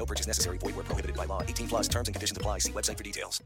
No 0.00 0.06
purchase 0.06 0.26
necessary. 0.26 0.56
Void 0.56 0.76
where 0.76 0.84
prohibited 0.84 1.14
by 1.14 1.26
law. 1.26 1.42
18 1.42 1.68
plus 1.68 1.86
terms 1.86 2.08
and 2.08 2.14
conditions 2.14 2.38
apply. 2.38 2.60
See 2.60 2.72
website 2.72 2.96
for 2.96 3.04
details. 3.04 3.42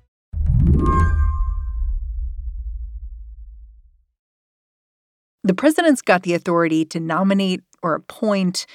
The 5.42 5.54
president's 5.54 6.00
got 6.00 6.22
the 6.22 6.32
authority 6.32 6.84
to 6.84 7.00
nominate 7.00 7.62
or 7.82 7.94
appoint 7.94 8.66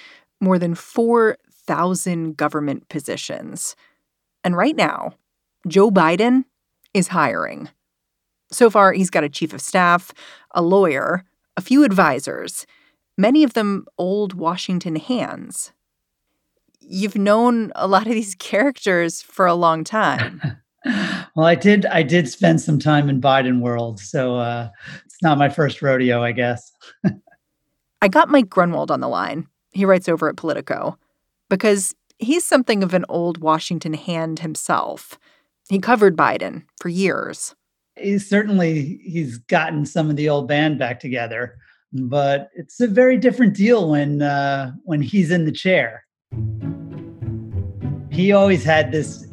more 0.42 0.60
than 0.60 0.76
4,000 0.76 2.36
government 2.36 2.90
positions. 2.90 3.78
And 4.44 4.58
right 4.58 4.76
now, 4.76 5.14
Joe 5.66 5.90
Biden 5.90 6.44
is 6.94 7.08
hiring. 7.08 7.70
So 8.52 8.70
far, 8.70 8.92
he's 8.92 9.10
got 9.10 9.24
a 9.24 9.30
chief 9.30 9.54
of 9.54 9.62
staff, 9.62 10.12
a 10.52 10.62
lawyer, 10.62 11.24
a 11.56 11.62
few 11.62 11.86
advisors, 11.86 12.66
many 13.18 13.44
of 13.44 13.54
them 13.54 13.86
old 13.98 14.34
Washington 14.34 14.98
hands. 14.98 15.72
You've 16.82 17.18
known 17.18 17.72
a 17.76 17.88
lot 17.88 18.08
of 18.08 18.14
these 18.14 18.36
characters 18.36 19.22
for 19.22 19.46
a 19.46 19.54
long 19.54 19.84
time. 19.84 20.42
well, 21.36 21.46
I 21.46 21.56
did. 21.56 21.86
I 21.88 22.04
did 22.04 22.30
spend 22.30 22.62
some 22.62 22.80
time 22.80 23.10
in 23.10 23.22
Biden 23.22 23.60
world, 23.62 24.00
so 24.00 24.38
uh, 24.38 24.70
it's 25.06 25.22
not 25.22 25.38
my 25.38 25.50
first 25.50 25.82
rodeo, 25.82 26.24
I 26.24 26.32
guess. 26.32 26.72
I 28.02 28.08
got 28.08 28.30
Mike 28.30 28.50
Grunwald 28.50 28.92
on 28.92 29.02
the 29.02 29.10
line. 29.10 29.48
He 29.72 29.86
writes 29.86 30.10
over 30.10 30.30
at 30.30 30.38
Politico 30.38 30.98
because 31.50 31.96
he's 32.18 32.46
something 32.46 32.84
of 32.84 32.94
an 32.94 33.06
old 33.10 33.40
Washington 33.40 33.94
hand 33.94 34.40
himself. 34.40 35.20
He 35.70 35.80
covered 35.80 36.18
Biden 36.18 36.64
for 36.80 36.90
years. 36.90 37.56
He's 37.96 38.28
certainly 38.28 39.02
he's 39.04 39.38
gotten 39.38 39.86
some 39.86 40.10
of 40.10 40.16
the 40.16 40.30
old 40.30 40.48
band 40.48 40.80
back 40.80 41.00
together, 41.00 41.58
but 41.92 42.50
it's 42.56 42.80
a 42.80 42.88
very 42.88 43.18
different 43.18 43.56
deal 43.56 43.90
when 43.90 44.22
uh, 44.22 44.72
when 44.84 45.02
he's 45.02 45.32
in 45.32 45.46
the 45.46 45.52
chair. 45.52 46.06
He 48.20 48.34
always 48.34 48.66
had 48.66 48.92
this 48.92 49.28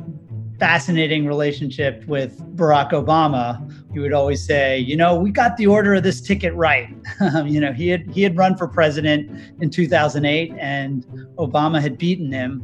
fascinating 0.61 1.27
relationship 1.27 2.07
with 2.07 2.39
Barack 2.57 2.93
Obama. 2.93 3.61
He 3.93 3.99
would 3.99 4.13
always 4.13 4.45
say, 4.47 4.79
"You 4.79 4.97
know, 4.97 5.17
we 5.17 5.33
got 5.33 5.57
the 5.57 5.67
order 5.67 5.95
of 5.95 6.05
this 6.05 6.21
ticket 6.21 6.55
right." 6.55 6.89
you 7.45 7.59
know, 7.59 7.73
he 7.73 7.89
had 7.89 8.09
he 8.11 8.23
had 8.23 8.37
run 8.37 8.57
for 8.57 8.69
president 8.69 9.29
in 9.61 9.71
2008, 9.71 10.55
and 10.59 11.05
Obama 11.37 11.81
had 11.81 11.99
beaten 11.99 12.31
him, 12.31 12.63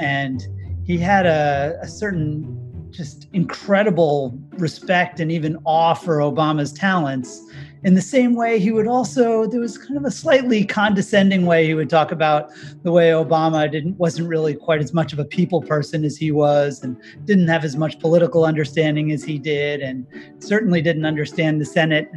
and 0.00 0.44
he 0.84 0.98
had 0.98 1.24
a, 1.24 1.78
a 1.82 1.86
certain 1.86 2.56
just 2.90 3.28
incredible 3.32 4.36
respect 4.58 5.20
and 5.20 5.30
even 5.30 5.56
awe 5.64 5.94
for 5.94 6.18
Obama's 6.18 6.72
talents 6.72 7.44
in 7.82 7.94
the 7.94 8.02
same 8.02 8.34
way, 8.34 8.58
he 8.58 8.72
would 8.72 8.86
also 8.86 9.46
there 9.46 9.60
was 9.60 9.78
kind 9.78 9.96
of 9.96 10.04
a 10.04 10.10
slightly 10.10 10.64
condescending 10.64 11.46
way 11.46 11.66
he 11.66 11.74
would 11.74 11.88
talk 11.88 12.12
about 12.12 12.50
the 12.82 12.92
way 12.92 13.10
Obama 13.10 13.70
didn't 13.70 13.96
wasn't 13.96 14.28
really 14.28 14.54
quite 14.54 14.80
as 14.80 14.92
much 14.92 15.12
of 15.12 15.18
a 15.18 15.24
people 15.24 15.62
person 15.62 16.04
as 16.04 16.16
he 16.16 16.30
was, 16.30 16.82
and 16.82 16.96
didn't 17.24 17.48
have 17.48 17.64
as 17.64 17.76
much 17.76 17.98
political 17.98 18.44
understanding 18.44 19.12
as 19.12 19.24
he 19.24 19.38
did, 19.38 19.80
and 19.80 20.06
certainly 20.40 20.82
didn't 20.82 21.06
understand 21.06 21.60
the 21.60 21.64
Senate, 21.64 22.10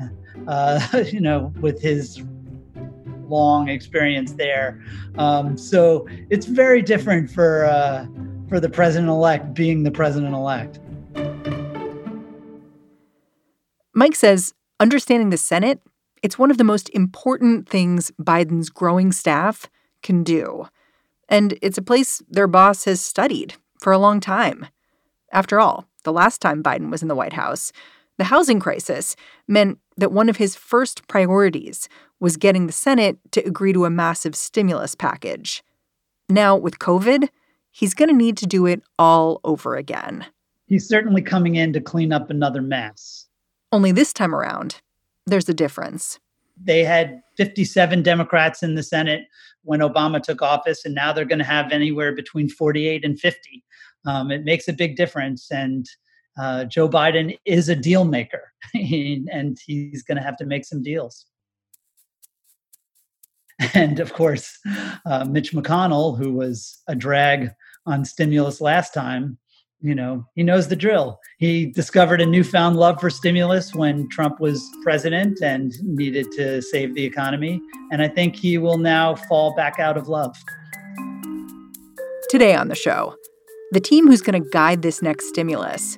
uh, 0.47 1.03
you 1.11 1.22
know, 1.22 1.53
with 1.61 1.81
his 1.81 2.22
long 3.30 3.70
experience 3.70 4.33
there. 4.33 4.83
Um, 5.17 5.58
so 5.58 6.08
it's 6.30 6.45
very 6.45 6.82
different 6.82 7.32
for 7.32 7.66
uh, 7.66 8.05
for 8.49 8.60
the 8.60 8.70
president 8.70 9.10
elect 9.10 9.54
being 9.54 9.83
the 9.83 9.92
president 9.92 10.33
elect. 10.33 10.80
Mike 13.95 14.16
says 14.16 14.54
understanding 14.80 15.30
the 15.30 15.38
Senate, 15.38 15.82
it's 16.22 16.39
one 16.39 16.52
of 16.52 16.58
the 16.58 16.64
most 16.64 16.89
important 16.89 17.67
things 17.67 18.11
Biden's 18.22 18.70
growing 18.70 19.11
staff 19.11 19.70
can 20.02 20.23
do. 20.23 20.67
And 21.30 21.58
it's 21.61 21.78
a 21.78 21.82
place 21.82 22.22
their 22.30 22.48
boss 22.48 22.86
has 22.86 23.02
studied 23.02 23.56
for 23.80 23.92
a 23.92 23.98
long 23.98 24.20
time. 24.20 24.67
After 25.32 25.60
all, 25.60 25.86
the 26.04 26.14
last 26.14 26.42
time 26.42 26.64
Biden 26.64 26.92
was 26.92 27.02
in 27.02 27.08
the 27.08 27.16
White 27.16 27.34
House, 27.34 27.72
the 28.17 28.26
housing 28.26 28.60
crisis 28.60 29.16
meant 29.48 29.80
that 29.98 30.11
one 30.11 30.30
of 30.30 30.38
his 30.38 30.56
first 30.56 31.08
priorities 31.08 31.90
was 32.20 32.38
getting 32.38 32.67
the 32.67 32.73
Senate 32.73 33.17
to 33.32 33.45
agree 33.45 33.73
to 33.73 33.86
a 33.86 33.90
massive 33.90 34.36
stimulus 34.36 34.95
package. 34.95 35.64
Now, 36.30 36.55
with 36.55 36.80
COVID, 36.80 37.30
he's 37.72 37.94
going 37.94 38.10
to 38.10 38.16
need 38.16 38.38
to 38.38 38.45
do 38.45 38.66
it 38.66 38.82
all 39.00 39.42
over 39.44 39.76
again. 39.76 40.26
He's 40.67 40.88
certainly 40.88 41.22
coming 41.22 41.55
in 41.55 41.73
to 41.73 41.82
clean 41.82 42.14
up 42.14 42.30
another 42.30 42.61
mess. 42.61 43.23
Only 43.73 43.92
this 43.92 44.14
time 44.14 44.36
around, 44.36 44.82
there's 45.26 45.50
a 45.50 45.54
difference. 45.54 46.20
They 46.64 46.84
had 46.84 47.23
57 47.38 48.04
Democrats 48.04 48.61
in 48.61 48.76
the 48.76 48.84
Senate 48.84 49.23
when 49.64 49.80
Obama 49.80 50.22
took 50.22 50.44
office, 50.44 50.86
and 50.86 50.94
now 50.94 51.11
they're 51.11 51.26
going 51.26 51.39
to 51.39 51.45
have 51.45 51.72
anywhere 51.72 52.14
between 52.14 52.50
48 52.50 53.04
and 53.04 53.20
50. 53.20 53.64
Um, 54.06 54.30
it 54.30 54.44
makes 54.44 54.67
a 54.67 54.73
big 54.73 54.95
difference. 54.95 55.50
And 55.50 55.88
uh, 56.39 56.66
Joe 56.66 56.88
Biden 56.88 57.36
is 57.45 57.67
a 57.67 57.76
deal 57.76 58.06
maker, 58.06 58.54
and 58.76 59.58
he's 59.66 60.04
going 60.04 60.17
to 60.17 60.23
have 60.23 60.38
to 60.38 60.45
make 60.45 60.66
some 60.66 60.84
deals. 60.84 61.26
And 63.73 64.00
of 64.00 64.14
course, 64.14 64.60
uh, 65.08 65.26
Mitch 65.26 65.52
McConnell, 65.52 66.16
who 66.16 66.32
was 66.32 66.80
a 66.88 66.94
drag 66.94 67.50
on 67.88 68.05
stimulus 68.05 68.61
last 68.61 68.94
time, 68.94 69.40
you 69.83 69.94
know, 69.94 70.26
he 70.33 70.44
knows 70.44 70.70
the 70.70 70.77
drill. 70.77 71.20
He 71.39 71.66
discovered 71.66 72.21
a 72.21 72.26
newfound 72.26 72.77
love 72.77 73.02
for 73.02 73.10
stimulus 73.10 73.76
when 73.76 74.08
Trump 74.10 74.39
was 74.39 74.66
president 74.82 75.42
and 75.44 75.73
needed 75.83 76.32
to 76.38 76.61
save 76.61 76.95
the 76.95 77.04
economy. 77.04 77.61
And 77.92 78.02
I 78.02 78.08
think 78.08 78.38
he 78.38 78.58
will 78.58 78.77
now 78.77 79.16
fall 79.16 79.54
back 79.55 79.80
out 79.80 79.98
of 79.98 80.08
love. 80.08 80.38
Today 82.30 82.55
on 82.55 82.70
the 82.70 82.76
show, 82.76 83.16
the 83.73 83.82
team 83.82 84.08
who's 84.08 84.22
going 84.22 84.42
to 84.42 84.49
guide 84.52 84.83
this 84.83 85.02
next 85.02 85.27
stimulus, 85.27 85.98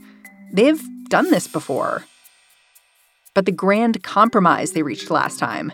they've 0.51 0.81
done 1.09 1.29
this 1.29 1.47
before. 1.47 2.03
But 3.35 3.45
the 3.45 3.51
grand 3.51 4.01
compromise 4.01 4.71
they 4.71 4.81
reached 4.81 5.11
last 5.11 5.37
time, 5.37 5.71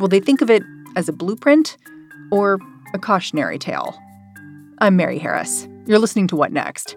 will 0.00 0.08
they 0.08 0.20
think 0.20 0.42
of 0.42 0.50
it 0.50 0.64
as 0.96 1.08
a 1.08 1.12
blueprint 1.12 1.76
or 2.32 2.58
a 2.92 2.98
cautionary 2.98 3.58
tale? 3.58 3.96
I'm 4.78 4.96
Mary 4.96 5.18
Harris. 5.18 5.68
You're 5.86 6.00
listening 6.00 6.26
to 6.28 6.36
What 6.36 6.52
Next? 6.52 6.96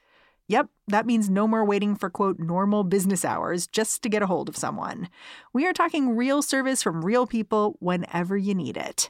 Yep, 0.51 0.67
that 0.89 1.05
means 1.05 1.29
no 1.29 1.47
more 1.47 1.63
waiting 1.63 1.95
for 1.95 2.09
quote 2.09 2.37
normal 2.37 2.83
business 2.83 3.23
hours 3.23 3.67
just 3.67 4.03
to 4.03 4.09
get 4.09 4.21
a 4.21 4.27
hold 4.27 4.49
of 4.49 4.57
someone. 4.57 5.07
We 5.53 5.65
are 5.65 5.71
talking 5.71 6.13
real 6.13 6.41
service 6.41 6.83
from 6.83 7.05
real 7.05 7.25
people 7.25 7.77
whenever 7.79 8.35
you 8.35 8.53
need 8.53 8.75
it. 8.75 9.09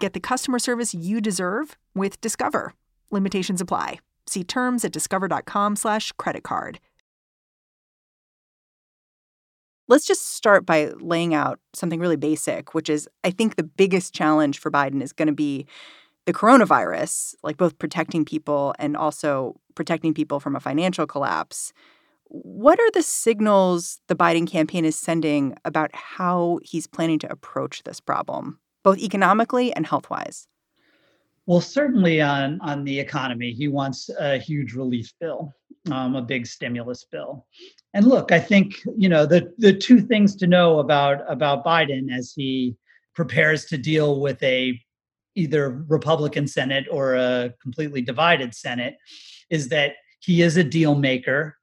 Get 0.00 0.14
the 0.14 0.18
customer 0.18 0.58
service 0.58 0.92
you 0.92 1.20
deserve 1.20 1.78
with 1.94 2.20
Discover. 2.20 2.74
Limitations 3.12 3.60
apply. 3.60 4.00
See 4.26 4.42
terms 4.42 4.84
at 4.84 4.90
discover.com/slash 4.90 6.10
credit 6.18 6.42
card. 6.42 6.80
Let's 9.86 10.08
just 10.08 10.34
start 10.34 10.66
by 10.66 10.86
laying 10.98 11.34
out 11.34 11.60
something 11.72 12.00
really 12.00 12.16
basic, 12.16 12.74
which 12.74 12.90
is 12.90 13.08
I 13.22 13.30
think 13.30 13.54
the 13.54 13.62
biggest 13.62 14.12
challenge 14.12 14.58
for 14.58 14.72
Biden 14.72 15.02
is 15.02 15.12
going 15.12 15.28
to 15.28 15.32
be 15.32 15.68
the 16.30 16.38
coronavirus, 16.38 17.34
like 17.42 17.56
both 17.56 17.76
protecting 17.80 18.24
people 18.24 18.72
and 18.78 18.96
also 18.96 19.58
protecting 19.74 20.14
people 20.14 20.38
from 20.38 20.54
a 20.54 20.60
financial 20.60 21.04
collapse. 21.04 21.72
What 22.26 22.78
are 22.78 22.90
the 22.92 23.02
signals 23.02 24.00
the 24.06 24.14
Biden 24.14 24.48
campaign 24.48 24.84
is 24.84 24.94
sending 24.94 25.56
about 25.64 25.90
how 25.92 26.60
he's 26.62 26.86
planning 26.86 27.18
to 27.20 27.32
approach 27.32 27.82
this 27.82 27.98
problem, 27.98 28.60
both 28.84 28.98
economically 28.98 29.72
and 29.72 29.84
health 29.84 30.08
wise? 30.08 30.46
Well, 31.46 31.60
certainly 31.60 32.20
on, 32.20 32.60
on 32.60 32.84
the 32.84 33.00
economy, 33.00 33.50
he 33.50 33.66
wants 33.66 34.08
a 34.16 34.38
huge 34.38 34.74
relief 34.74 35.12
bill. 35.20 35.52
um, 35.90 36.14
a 36.14 36.22
big 36.22 36.46
stimulus 36.46 37.04
bill. 37.04 37.46
And 37.94 38.06
look, 38.06 38.32
I 38.32 38.38
think 38.38 38.80
you 38.96 39.08
know 39.08 39.26
the 39.26 39.52
the 39.58 39.72
two 39.72 40.00
things 40.00 40.36
to 40.36 40.46
know 40.46 40.78
about 40.78 41.18
about 41.30 41.64
Biden 41.64 42.12
as 42.12 42.32
he 42.34 42.76
prepares 43.14 43.64
to 43.66 43.78
deal 43.78 44.20
with 44.20 44.42
a 44.42 44.80
either 45.34 45.84
Republican 45.88 46.46
Senate 46.46 46.86
or 46.90 47.14
a 47.14 47.52
completely 47.62 48.02
divided 48.02 48.54
Senate 48.54 48.96
is 49.50 49.68
that 49.68 49.94
he 50.20 50.42
is 50.42 50.56
a 50.56 50.64
deal 50.64 50.94
maker, 50.94 51.56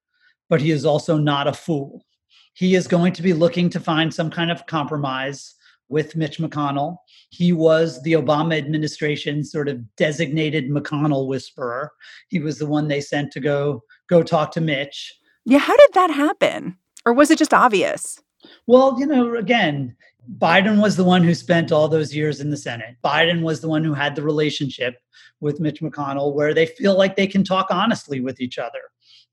but 0.50 0.62
he 0.62 0.72
is 0.72 0.86
also 0.86 1.18
not 1.18 1.48
a 1.48 1.54
fool. 1.54 2.06
He 2.54 2.76
is 2.76 2.88
going 2.88 3.14
to 3.14 3.22
be 3.22 3.34
looking 3.34 3.70
to 3.70 3.80
find 3.80 4.14
some 4.14 4.32
kind 4.32 4.50
of 4.50 4.66
compromise 4.66 5.56
with 5.90 6.16
Mitch 6.16 6.40
McConnell. 6.40 6.98
He 7.30 7.54
was 7.54 8.02
the 8.02 8.14
Obama 8.14 8.58
administration's 8.58 9.52
sort 9.52 9.70
of 9.70 9.96
designated 9.96 10.70
McConnell 10.70 11.28
whisperer. 11.28 11.92
He 12.30 12.40
was 12.40 12.58
the 12.58 12.66
one 12.66 12.88
they 12.88 13.02
sent 13.02 13.32
to 13.34 13.40
go 13.40 13.84
go 14.10 14.24
talk 14.24 14.52
to 14.54 14.62
Mitch. 14.62 15.14
Yeah, 15.46 15.60
how 15.60 15.76
did 15.78 15.94
that 15.94 16.12
happen? 16.12 16.78
Or 17.06 17.14
was 17.14 17.32
it 17.32 17.38
just 17.38 17.54
obvious? 17.54 18.20
Well, 18.66 19.00
you 19.00 19.06
know, 19.06 19.36
again, 19.36 19.96
Biden 20.38 20.82
was 20.82 20.96
the 20.96 21.04
one 21.04 21.24
who 21.24 21.34
spent 21.34 21.72
all 21.72 21.88
those 21.88 22.14
years 22.14 22.42
in 22.42 22.50
the 22.50 22.58
Senate. 22.58 22.96
Biden 23.04 23.42
was 23.44 23.62
the 23.62 23.70
one 23.70 23.84
who 23.84 23.94
had 23.94 24.16
the 24.16 24.24
relationship 24.24 24.96
with 25.40 25.60
Mitch 25.60 25.82
McConnell 25.82 26.34
where 26.34 26.54
they 26.54 26.66
feel 26.66 26.98
like 26.98 27.16
they 27.16 27.28
can 27.28 27.44
talk 27.44 27.68
honestly 27.70 28.20
with 28.20 28.42
each 28.42 28.58
other. 28.58 28.82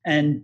And 0.05 0.43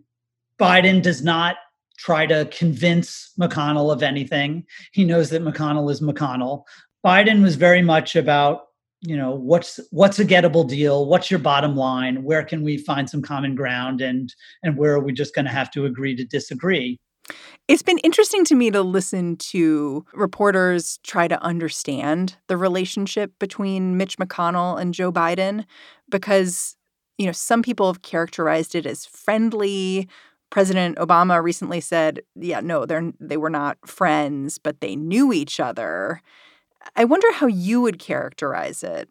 Biden 0.59 1.03
does 1.03 1.23
not 1.23 1.57
try 1.99 2.27
to 2.27 2.49
convince 2.51 3.33
McConnell 3.39 3.93
of 3.93 4.03
anything. 4.03 4.65
He 4.93 5.05
knows 5.05 5.31
that 5.31 5.45
McConnell 5.45 5.91
is 5.91 6.01
McConnell. 6.01 6.65
Biden 7.05 7.43
was 7.43 7.57
very 7.57 7.83
much 7.83 8.17
about, 8.17 8.63
you 9.03 9.17
know, 9.17 9.35
what's 9.35 9.79
what's 9.91 10.19
a 10.19 10.25
gettable 10.25 10.69
deal? 10.69 11.07
What's 11.07 11.31
your 11.31 11.41
bottom 11.41 11.77
line? 11.77 12.23
Where 12.23 12.43
can 12.43 12.63
we 12.63 12.77
find 12.79 13.09
some 13.09 13.23
common 13.23 13.55
ground 13.55 14.01
and 14.01 14.35
and 14.63 14.77
where 14.77 14.95
are 14.95 15.01
we 15.01 15.13
just 15.13 15.35
going 15.35 15.45
to 15.45 15.51
have 15.51 15.71
to 15.73 15.87
agree 15.87 16.17
to 16.17 16.25
disagree? 16.25 16.99
It's 17.71 17.83
been 17.83 17.99
interesting 17.99 18.45
to 18.47 18.57
me 18.57 18.73
to 18.73 18.83
listen 18.83 19.37
to 19.37 20.05
reporters 20.13 20.99
try 21.05 21.29
to 21.29 21.41
understand 21.41 22.37
the 22.49 22.57
relationship 22.57 23.33
between 23.39 23.97
Mitch 23.97 24.19
McConnell 24.19 24.81
and 24.81 24.93
Joe 24.93 25.13
Biden 25.13 25.65
because 26.09 26.75
you 27.17 27.27
know 27.27 27.33
some 27.33 27.63
people 27.63 27.87
have 27.87 28.03
characterized 28.03 28.75
it 28.75 28.87
as 28.87 29.07
friendly 29.07 30.09
President 30.51 30.99
Obama 30.99 31.41
recently 31.41 31.81
said, 31.81 32.23
yeah, 32.35 32.59
no, 32.59 32.87
they're 32.87 33.13
they 33.21 33.37
were 33.37 33.49
not 33.49 33.79
friends, 33.87 34.59
but 34.59 34.81
they 34.81 34.97
knew 34.97 35.33
each 35.33 35.61
other. 35.61 36.23
I 36.97 37.05
wonder 37.05 37.33
how 37.33 37.47
you 37.47 37.81
would 37.83 38.01
characterize 38.01 38.83
it. 38.83 39.09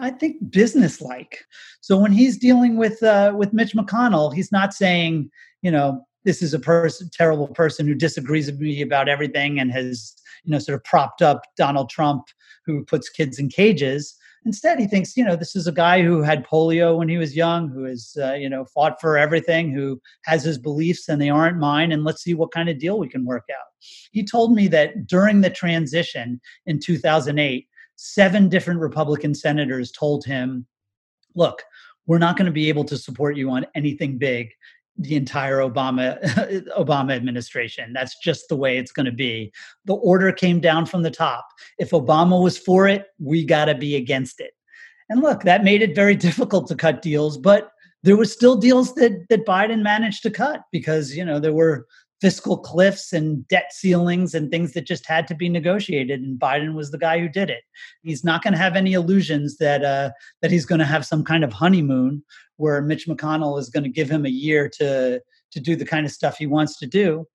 I 0.00 0.10
think 0.10 0.50
businesslike. 0.50 1.44
So 1.80 1.96
when 1.96 2.10
he's 2.10 2.36
dealing 2.36 2.76
with 2.76 3.00
uh, 3.04 3.34
with 3.36 3.52
Mitch 3.52 3.74
McConnell, 3.74 4.34
he's 4.34 4.50
not 4.50 4.74
saying, 4.74 5.30
you 5.62 5.70
know, 5.70 6.04
this 6.24 6.42
is 6.42 6.54
a 6.54 6.58
person, 6.58 7.10
terrible 7.12 7.48
person 7.48 7.86
who 7.86 7.94
disagrees 7.94 8.46
with 8.46 8.60
me 8.60 8.82
about 8.82 9.08
everything 9.08 9.58
and 9.58 9.72
has, 9.72 10.14
you 10.44 10.52
know, 10.52 10.58
sort 10.58 10.76
of 10.76 10.84
propped 10.84 11.22
up 11.22 11.42
Donald 11.56 11.90
Trump, 11.90 12.24
who 12.66 12.84
puts 12.84 13.08
kids 13.08 13.38
in 13.38 13.48
cages. 13.48 14.16
Instead, 14.44 14.78
he 14.78 14.86
thinks, 14.86 15.16
you 15.16 15.24
know, 15.24 15.36
this 15.36 15.54
is 15.54 15.66
a 15.66 15.72
guy 15.72 16.02
who 16.02 16.22
had 16.22 16.46
polio 16.46 16.96
when 16.96 17.08
he 17.08 17.18
was 17.18 17.36
young, 17.36 17.68
who 17.68 17.84
has, 17.84 18.16
uh, 18.20 18.32
you 18.32 18.48
know, 18.48 18.64
fought 18.64 19.00
for 19.00 19.18
everything, 19.18 19.70
who 19.70 20.00
has 20.24 20.42
his 20.42 20.58
beliefs 20.58 21.08
and 21.08 21.20
they 21.20 21.28
aren't 21.28 21.58
mine, 21.58 21.92
and 21.92 22.04
let's 22.04 22.22
see 22.22 22.34
what 22.34 22.52
kind 22.52 22.68
of 22.68 22.78
deal 22.78 22.98
we 22.98 23.08
can 23.08 23.24
work 23.24 23.44
out. 23.50 23.66
He 24.12 24.24
told 24.24 24.54
me 24.54 24.66
that 24.68 25.06
during 25.06 25.40
the 25.40 25.50
transition 25.50 26.40
in 26.66 26.80
2008, 26.80 27.66
seven 27.96 28.48
different 28.48 28.80
Republican 28.80 29.34
senators 29.34 29.90
told 29.90 30.24
him, 30.24 30.66
look, 31.34 31.62
we're 32.06 32.18
not 32.18 32.36
going 32.36 32.46
to 32.46 32.52
be 32.52 32.68
able 32.68 32.84
to 32.84 32.96
support 32.96 33.36
you 33.36 33.50
on 33.50 33.66
anything 33.74 34.16
big 34.18 34.48
the 35.00 35.16
entire 35.16 35.58
Obama 35.58 36.20
Obama 36.78 37.12
administration. 37.14 37.92
That's 37.92 38.18
just 38.18 38.48
the 38.48 38.56
way 38.56 38.76
it's 38.76 38.92
going 38.92 39.06
to 39.06 39.12
be. 39.12 39.52
The 39.86 39.94
order 39.94 40.30
came 40.30 40.60
down 40.60 40.86
from 40.86 41.02
the 41.02 41.10
top. 41.10 41.46
If 41.78 41.90
Obama 41.90 42.42
was 42.42 42.58
for 42.58 42.86
it, 42.86 43.06
we 43.18 43.44
got 43.44 43.64
to 43.64 43.74
be 43.74 43.96
against 43.96 44.40
it. 44.40 44.52
And 45.08 45.22
look, 45.22 45.42
that 45.42 45.64
made 45.64 45.82
it 45.82 45.94
very 45.94 46.14
difficult 46.28 46.68
to 46.68 46.76
cut 46.76 47.02
deals, 47.02 47.38
but 47.38 47.72
there 48.02 48.16
were 48.16 48.26
still 48.26 48.56
deals 48.56 48.94
that 48.94 49.26
that 49.28 49.46
Biden 49.46 49.82
managed 49.82 50.22
to 50.24 50.30
cut 50.30 50.62
because, 50.70 51.16
you 51.16 51.24
know, 51.24 51.40
there 51.40 51.52
were 51.52 51.86
fiscal 52.20 52.58
cliffs 52.58 53.12
and 53.12 53.46
debt 53.48 53.72
ceilings 53.72 54.34
and 54.34 54.50
things 54.50 54.72
that 54.72 54.86
just 54.86 55.06
had 55.06 55.26
to 55.26 55.34
be 55.34 55.48
negotiated 55.48 56.20
and 56.20 56.38
Biden 56.38 56.74
was 56.74 56.90
the 56.90 56.98
guy 56.98 57.18
who 57.18 57.28
did 57.28 57.50
it. 57.50 57.62
He's 58.02 58.24
not 58.24 58.42
going 58.42 58.52
to 58.52 58.58
have 58.58 58.76
any 58.76 58.92
illusions 58.92 59.56
that 59.58 59.84
uh, 59.84 60.10
that 60.42 60.50
he's 60.50 60.66
going 60.66 60.80
to 60.80 60.84
have 60.84 61.06
some 61.06 61.24
kind 61.24 61.44
of 61.44 61.52
honeymoon 61.52 62.22
where 62.56 62.82
Mitch 62.82 63.08
McConnell 63.08 63.58
is 63.58 63.70
going 63.70 63.84
to 63.84 63.90
give 63.90 64.10
him 64.10 64.26
a 64.26 64.30
year 64.30 64.68
to 64.78 65.20
to 65.52 65.60
do 65.60 65.76
the 65.76 65.86
kind 65.86 66.06
of 66.06 66.12
stuff 66.12 66.36
he 66.36 66.46
wants 66.46 66.78
to 66.78 66.86
do. 66.86 67.26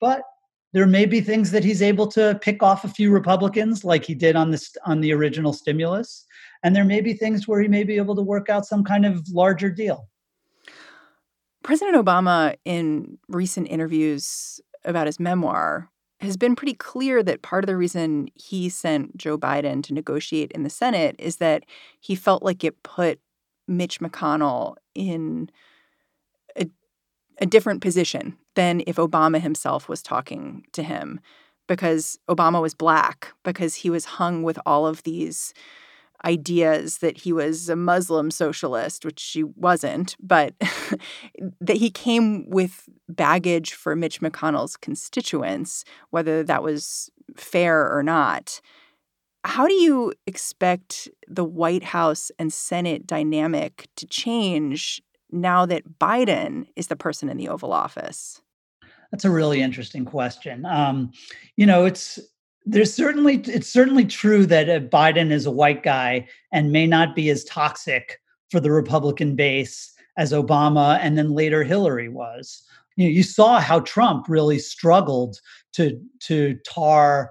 But 0.00 0.22
there 0.72 0.86
may 0.86 1.06
be 1.06 1.20
things 1.20 1.52
that 1.52 1.64
he's 1.64 1.80
able 1.80 2.06
to 2.08 2.38
pick 2.42 2.62
off 2.62 2.84
a 2.84 2.88
few 2.88 3.10
Republicans 3.10 3.84
like 3.84 4.04
he 4.04 4.14
did 4.14 4.36
on 4.36 4.50
this 4.50 4.76
on 4.84 5.00
the 5.00 5.12
original 5.12 5.52
stimulus 5.52 6.26
and 6.62 6.74
there 6.74 6.84
may 6.84 7.00
be 7.00 7.12
things 7.12 7.46
where 7.46 7.60
he 7.60 7.68
may 7.68 7.84
be 7.84 7.96
able 7.96 8.16
to 8.16 8.22
work 8.22 8.48
out 8.48 8.66
some 8.66 8.82
kind 8.82 9.06
of 9.06 9.26
larger 9.28 9.70
deal. 9.70 10.08
President 11.66 11.96
Obama, 11.96 12.54
in 12.64 13.18
recent 13.26 13.66
interviews 13.68 14.60
about 14.84 15.08
his 15.08 15.18
memoir, 15.18 15.90
has 16.20 16.36
been 16.36 16.54
pretty 16.54 16.74
clear 16.74 17.24
that 17.24 17.42
part 17.42 17.64
of 17.64 17.66
the 17.66 17.76
reason 17.76 18.28
he 18.34 18.68
sent 18.68 19.16
Joe 19.16 19.36
Biden 19.36 19.82
to 19.82 19.92
negotiate 19.92 20.52
in 20.52 20.62
the 20.62 20.70
Senate 20.70 21.16
is 21.18 21.38
that 21.38 21.64
he 21.98 22.14
felt 22.14 22.44
like 22.44 22.62
it 22.62 22.84
put 22.84 23.18
Mitch 23.66 23.98
McConnell 23.98 24.76
in 24.94 25.50
a, 26.56 26.68
a 27.40 27.46
different 27.46 27.82
position 27.82 28.36
than 28.54 28.80
if 28.86 28.94
Obama 28.94 29.40
himself 29.40 29.88
was 29.88 30.04
talking 30.04 30.64
to 30.70 30.84
him 30.84 31.18
because 31.66 32.16
Obama 32.28 32.62
was 32.62 32.74
black, 32.74 33.32
because 33.42 33.74
he 33.74 33.90
was 33.90 34.04
hung 34.04 34.44
with 34.44 34.56
all 34.64 34.86
of 34.86 35.02
these 35.02 35.52
ideas 36.24 36.98
that 36.98 37.18
he 37.18 37.32
was 37.32 37.68
a 37.68 37.76
Muslim 37.76 38.30
socialist, 38.30 39.04
which 39.04 39.22
he 39.32 39.44
wasn't, 39.44 40.16
but 40.20 40.54
that 41.60 41.76
he 41.76 41.90
came 41.90 42.48
with 42.48 42.88
baggage 43.08 43.74
for 43.74 43.94
Mitch 43.94 44.20
McConnell's 44.20 44.76
constituents, 44.76 45.84
whether 46.10 46.42
that 46.42 46.62
was 46.62 47.10
fair 47.36 47.90
or 47.94 48.02
not. 48.02 48.60
How 49.44 49.68
do 49.68 49.74
you 49.74 50.12
expect 50.26 51.08
the 51.28 51.44
White 51.44 51.84
House 51.84 52.32
and 52.38 52.52
Senate 52.52 53.06
dynamic 53.06 53.88
to 53.96 54.06
change 54.06 55.00
now 55.30 55.66
that 55.66 55.98
Biden 56.00 56.66
is 56.74 56.88
the 56.88 56.96
person 56.96 57.28
in 57.28 57.36
the 57.36 57.48
Oval 57.48 57.72
Office? 57.72 58.40
That's 59.12 59.24
a 59.24 59.30
really 59.30 59.62
interesting 59.62 60.04
question. 60.04 60.66
Um, 60.66 61.12
you 61.56 61.64
know, 61.64 61.84
it's 61.84 62.18
there's 62.66 62.92
certainly 62.92 63.36
it's 63.46 63.68
certainly 63.68 64.04
true 64.04 64.44
that 64.46 64.68
uh, 64.68 64.80
Biden 64.80 65.30
is 65.30 65.46
a 65.46 65.50
white 65.50 65.84
guy 65.84 66.26
and 66.52 66.72
may 66.72 66.86
not 66.86 67.14
be 67.14 67.30
as 67.30 67.44
toxic 67.44 68.20
for 68.50 68.58
the 68.58 68.72
Republican 68.72 69.36
base 69.36 69.92
as 70.18 70.32
Obama 70.32 70.98
and 71.00 71.16
then 71.16 71.30
later 71.30 71.62
Hillary 71.62 72.08
was. 72.08 72.62
You 72.96 73.06
know, 73.06 73.10
you 73.10 73.22
saw 73.22 73.60
how 73.60 73.80
Trump 73.80 74.26
really 74.28 74.58
struggled 74.58 75.38
to 75.74 76.00
to 76.22 76.58
tar 76.68 77.30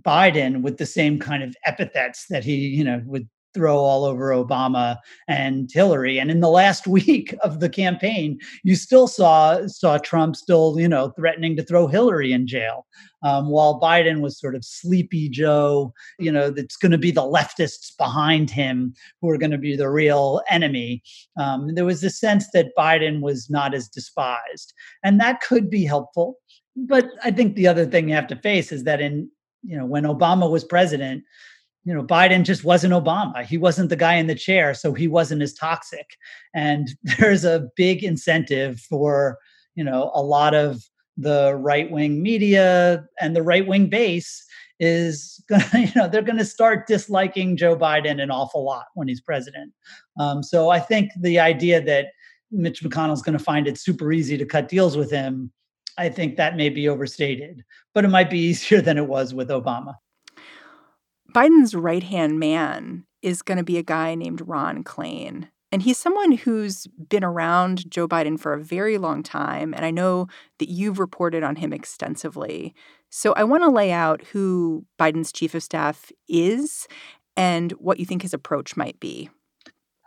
Biden 0.00 0.62
with 0.62 0.78
the 0.78 0.86
same 0.86 1.18
kind 1.18 1.42
of 1.42 1.56
epithets 1.66 2.26
that 2.30 2.44
he, 2.44 2.54
you 2.54 2.84
know, 2.84 3.02
would 3.04 3.28
throw 3.54 3.76
all 3.76 4.04
over 4.04 4.30
Obama 4.30 4.98
and 5.28 5.70
Hillary. 5.72 6.18
And 6.18 6.30
in 6.30 6.40
the 6.40 6.48
last 6.48 6.86
week 6.86 7.34
of 7.42 7.60
the 7.60 7.68
campaign, 7.68 8.38
you 8.62 8.76
still 8.76 9.08
saw 9.08 9.66
saw 9.66 9.98
Trump 9.98 10.36
still, 10.36 10.78
you 10.78 10.88
know, 10.88 11.10
threatening 11.10 11.56
to 11.56 11.64
throw 11.64 11.86
Hillary 11.86 12.32
in 12.32 12.46
jail, 12.46 12.86
um, 13.22 13.48
while 13.48 13.80
Biden 13.80 14.20
was 14.20 14.38
sort 14.38 14.54
of 14.54 14.64
sleepy 14.64 15.28
Joe. 15.28 15.92
You 16.18 16.32
know, 16.32 16.50
that's 16.50 16.76
going 16.76 16.92
to 16.92 16.98
be 16.98 17.10
the 17.10 17.22
leftists 17.22 17.96
behind 17.96 18.50
him 18.50 18.94
who 19.20 19.30
are 19.30 19.38
going 19.38 19.52
to 19.52 19.58
be 19.58 19.76
the 19.76 19.90
real 19.90 20.42
enemy. 20.48 21.02
Um, 21.38 21.74
there 21.74 21.84
was 21.84 22.00
this 22.00 22.18
sense 22.18 22.46
that 22.52 22.76
Biden 22.78 23.20
was 23.20 23.48
not 23.50 23.74
as 23.74 23.88
despised, 23.88 24.72
and 25.02 25.20
that 25.20 25.40
could 25.40 25.70
be 25.70 25.84
helpful. 25.84 26.36
But 26.74 27.06
I 27.22 27.30
think 27.30 27.54
the 27.54 27.68
other 27.68 27.84
thing 27.84 28.08
you 28.08 28.14
have 28.14 28.28
to 28.28 28.36
face 28.36 28.72
is 28.72 28.84
that 28.84 29.00
in 29.00 29.30
you 29.62 29.76
know 29.76 29.86
when 29.86 30.04
Obama 30.04 30.50
was 30.50 30.64
president 30.64 31.24
you 31.84 31.92
know, 31.92 32.02
Biden 32.02 32.44
just 32.44 32.64
wasn't 32.64 32.92
Obama. 32.92 33.44
He 33.44 33.58
wasn't 33.58 33.88
the 33.88 33.96
guy 33.96 34.14
in 34.14 34.28
the 34.28 34.34
chair, 34.34 34.72
so 34.74 34.92
he 34.92 35.08
wasn't 35.08 35.42
as 35.42 35.52
toxic. 35.52 36.16
And 36.54 36.90
there's 37.18 37.44
a 37.44 37.68
big 37.76 38.04
incentive 38.04 38.80
for, 38.80 39.38
you 39.74 39.84
know, 39.84 40.10
a 40.14 40.22
lot 40.22 40.54
of 40.54 40.82
the 41.16 41.54
right 41.56 41.90
wing 41.90 42.22
media 42.22 43.06
and 43.20 43.36
the 43.36 43.42
right 43.42 43.66
wing 43.66 43.88
base 43.88 44.44
is 44.80 45.42
to, 45.48 45.62
you 45.74 45.92
know, 45.94 46.08
they're 46.08 46.22
to 46.22 46.44
start 46.44 46.86
disliking 46.86 47.56
Joe 47.56 47.76
Biden 47.76 48.22
an 48.22 48.30
awful 48.30 48.64
lot 48.64 48.86
when 48.94 49.08
he's 49.08 49.20
president. 49.20 49.72
Um, 50.18 50.42
so 50.42 50.70
I 50.70 50.80
think 50.80 51.10
the 51.20 51.38
idea 51.38 51.80
that 51.82 52.08
Mitch 52.50 52.82
McConnell 52.82 53.14
is 53.14 53.22
going 53.22 53.38
to 53.38 53.44
find 53.44 53.66
it 53.66 53.78
super 53.78 54.12
easy 54.12 54.36
to 54.36 54.44
cut 54.44 54.68
deals 54.68 54.96
with 54.96 55.10
him, 55.10 55.50
I 55.98 56.08
think 56.08 56.36
that 56.36 56.56
may 56.56 56.68
be 56.68 56.88
overstated, 56.88 57.64
but 57.94 58.04
it 58.04 58.08
might 58.08 58.30
be 58.30 58.38
easier 58.50 58.80
than 58.80 58.98
it 58.98 59.06
was 59.06 59.34
with 59.34 59.48
Obama. 59.48 59.94
Biden's 61.32 61.74
right 61.74 62.02
hand 62.02 62.38
man 62.38 63.04
is 63.22 63.42
going 63.42 63.58
to 63.58 63.64
be 63.64 63.78
a 63.78 63.82
guy 63.82 64.14
named 64.14 64.42
Ron 64.46 64.84
Klain. 64.84 65.48
And 65.70 65.80
he's 65.80 65.96
someone 65.96 66.32
who's 66.32 66.86
been 67.08 67.24
around 67.24 67.90
Joe 67.90 68.06
Biden 68.06 68.38
for 68.38 68.52
a 68.52 68.62
very 68.62 68.98
long 68.98 69.22
time. 69.22 69.72
And 69.72 69.86
I 69.86 69.90
know 69.90 70.26
that 70.58 70.68
you've 70.68 70.98
reported 70.98 71.42
on 71.42 71.56
him 71.56 71.72
extensively. 71.72 72.74
So 73.08 73.32
I 73.34 73.44
want 73.44 73.62
to 73.62 73.70
lay 73.70 73.90
out 73.90 74.22
who 74.24 74.84
Biden's 74.98 75.32
chief 75.32 75.54
of 75.54 75.62
staff 75.62 76.12
is 76.28 76.86
and 77.38 77.72
what 77.72 77.98
you 77.98 78.04
think 78.04 78.20
his 78.20 78.34
approach 78.34 78.76
might 78.76 79.00
be. 79.00 79.30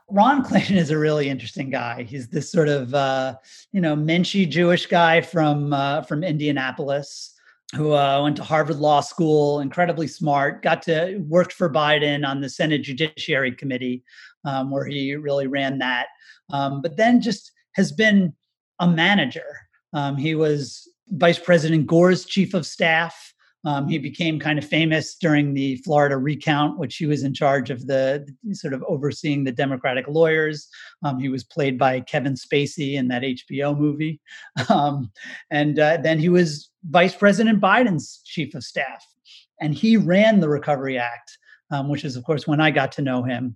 Ron 0.10 0.44
Klain 0.44 0.76
is 0.76 0.92
a 0.92 1.00
really 1.00 1.30
interesting 1.30 1.72
guy. 1.72 2.04
He's 2.04 2.28
this 2.28 2.52
sort 2.52 2.70
of 2.70 2.94
uh, 2.94 3.36
you 3.72 3.82
know 3.82 3.96
Menschy 3.96 4.48
Jewish 4.48 4.86
guy 4.86 5.22
from 5.22 5.74
uh, 5.74 6.04
from 6.04 6.24
Indianapolis 6.24 7.35
who 7.74 7.94
uh, 7.94 8.22
went 8.22 8.38
to 8.38 8.44
Harvard 8.44 8.78
Law 8.78 9.02
School, 9.02 9.60
incredibly 9.60 10.08
smart. 10.08 10.62
Got 10.62 10.82
to 10.84 11.18
worked 11.28 11.54
for 11.54 11.70
Biden 11.70 12.26
on 12.26 12.42
the 12.42 12.50
Senate 12.50 12.84
Judiciary 12.84 13.52
Committee, 13.52 14.04
um, 14.46 14.72
where 14.72 14.86
he 14.86 15.16
really 15.16 15.48
ran 15.48 15.80
that. 15.80 16.08
Um, 16.52 16.82
but 16.82 16.98
then 16.98 17.22
just 17.22 17.52
has 17.74 17.92
been 17.92 18.34
a 18.80 18.88
manager. 18.88 19.68
Um, 19.94 20.18
he 20.18 20.36
was 20.36 20.88
Vice 21.10 21.40
President 21.40 21.88
Gore's 21.88 22.26
chief 22.26 22.54
of 22.54 22.66
staff. 22.66 23.34
Um, 23.66 23.88
he 23.88 23.98
became 23.98 24.40
kind 24.40 24.60
of 24.60 24.66
famous 24.66 25.16
during 25.16 25.56
the 25.56 25.78
Florida 25.78 26.18
recount, 26.18 26.78
which 26.78 26.98
he 26.98 27.08
was 27.08 27.24
in 27.24 27.34
charge 27.34 27.72
of 27.72 27.88
the 27.88 28.28
sort 28.52 28.74
of 28.74 28.84
overseeing 28.88 29.44
the 29.44 29.52
Democratic 29.52 30.08
lawyers. 30.08 30.68
Um, 31.04 31.20
he 31.20 31.30
was 31.30 31.44
played 31.44 31.80
by 31.80 32.02
Kevin 32.02 32.36
Spacey 32.36 32.94
in 32.94 33.08
that 33.08 33.24
HBO 33.24 33.78
movie. 33.78 34.22
Um, 34.70 35.12
and 35.52 35.80
uh, 35.80 35.98
then 35.98 36.18
he 36.20 36.28
was 36.28 36.70
Vice 36.90 37.16
President 37.16 37.62
Biden's 37.62 38.22
chief 38.26 38.54
of 38.56 38.64
staff. 38.64 39.06
And 39.62 39.74
he 39.74 39.98
ran 39.98 40.40
the 40.40 40.50
Recovery 40.50 40.98
Act, 40.98 41.38
um, 41.72 41.90
which 41.90 42.04
is, 42.04 42.16
of 42.16 42.24
course, 42.24 42.48
when 42.48 42.62
I 42.62 42.72
got 42.72 42.92
to 42.94 43.02
know 43.02 43.24
him. 43.24 43.56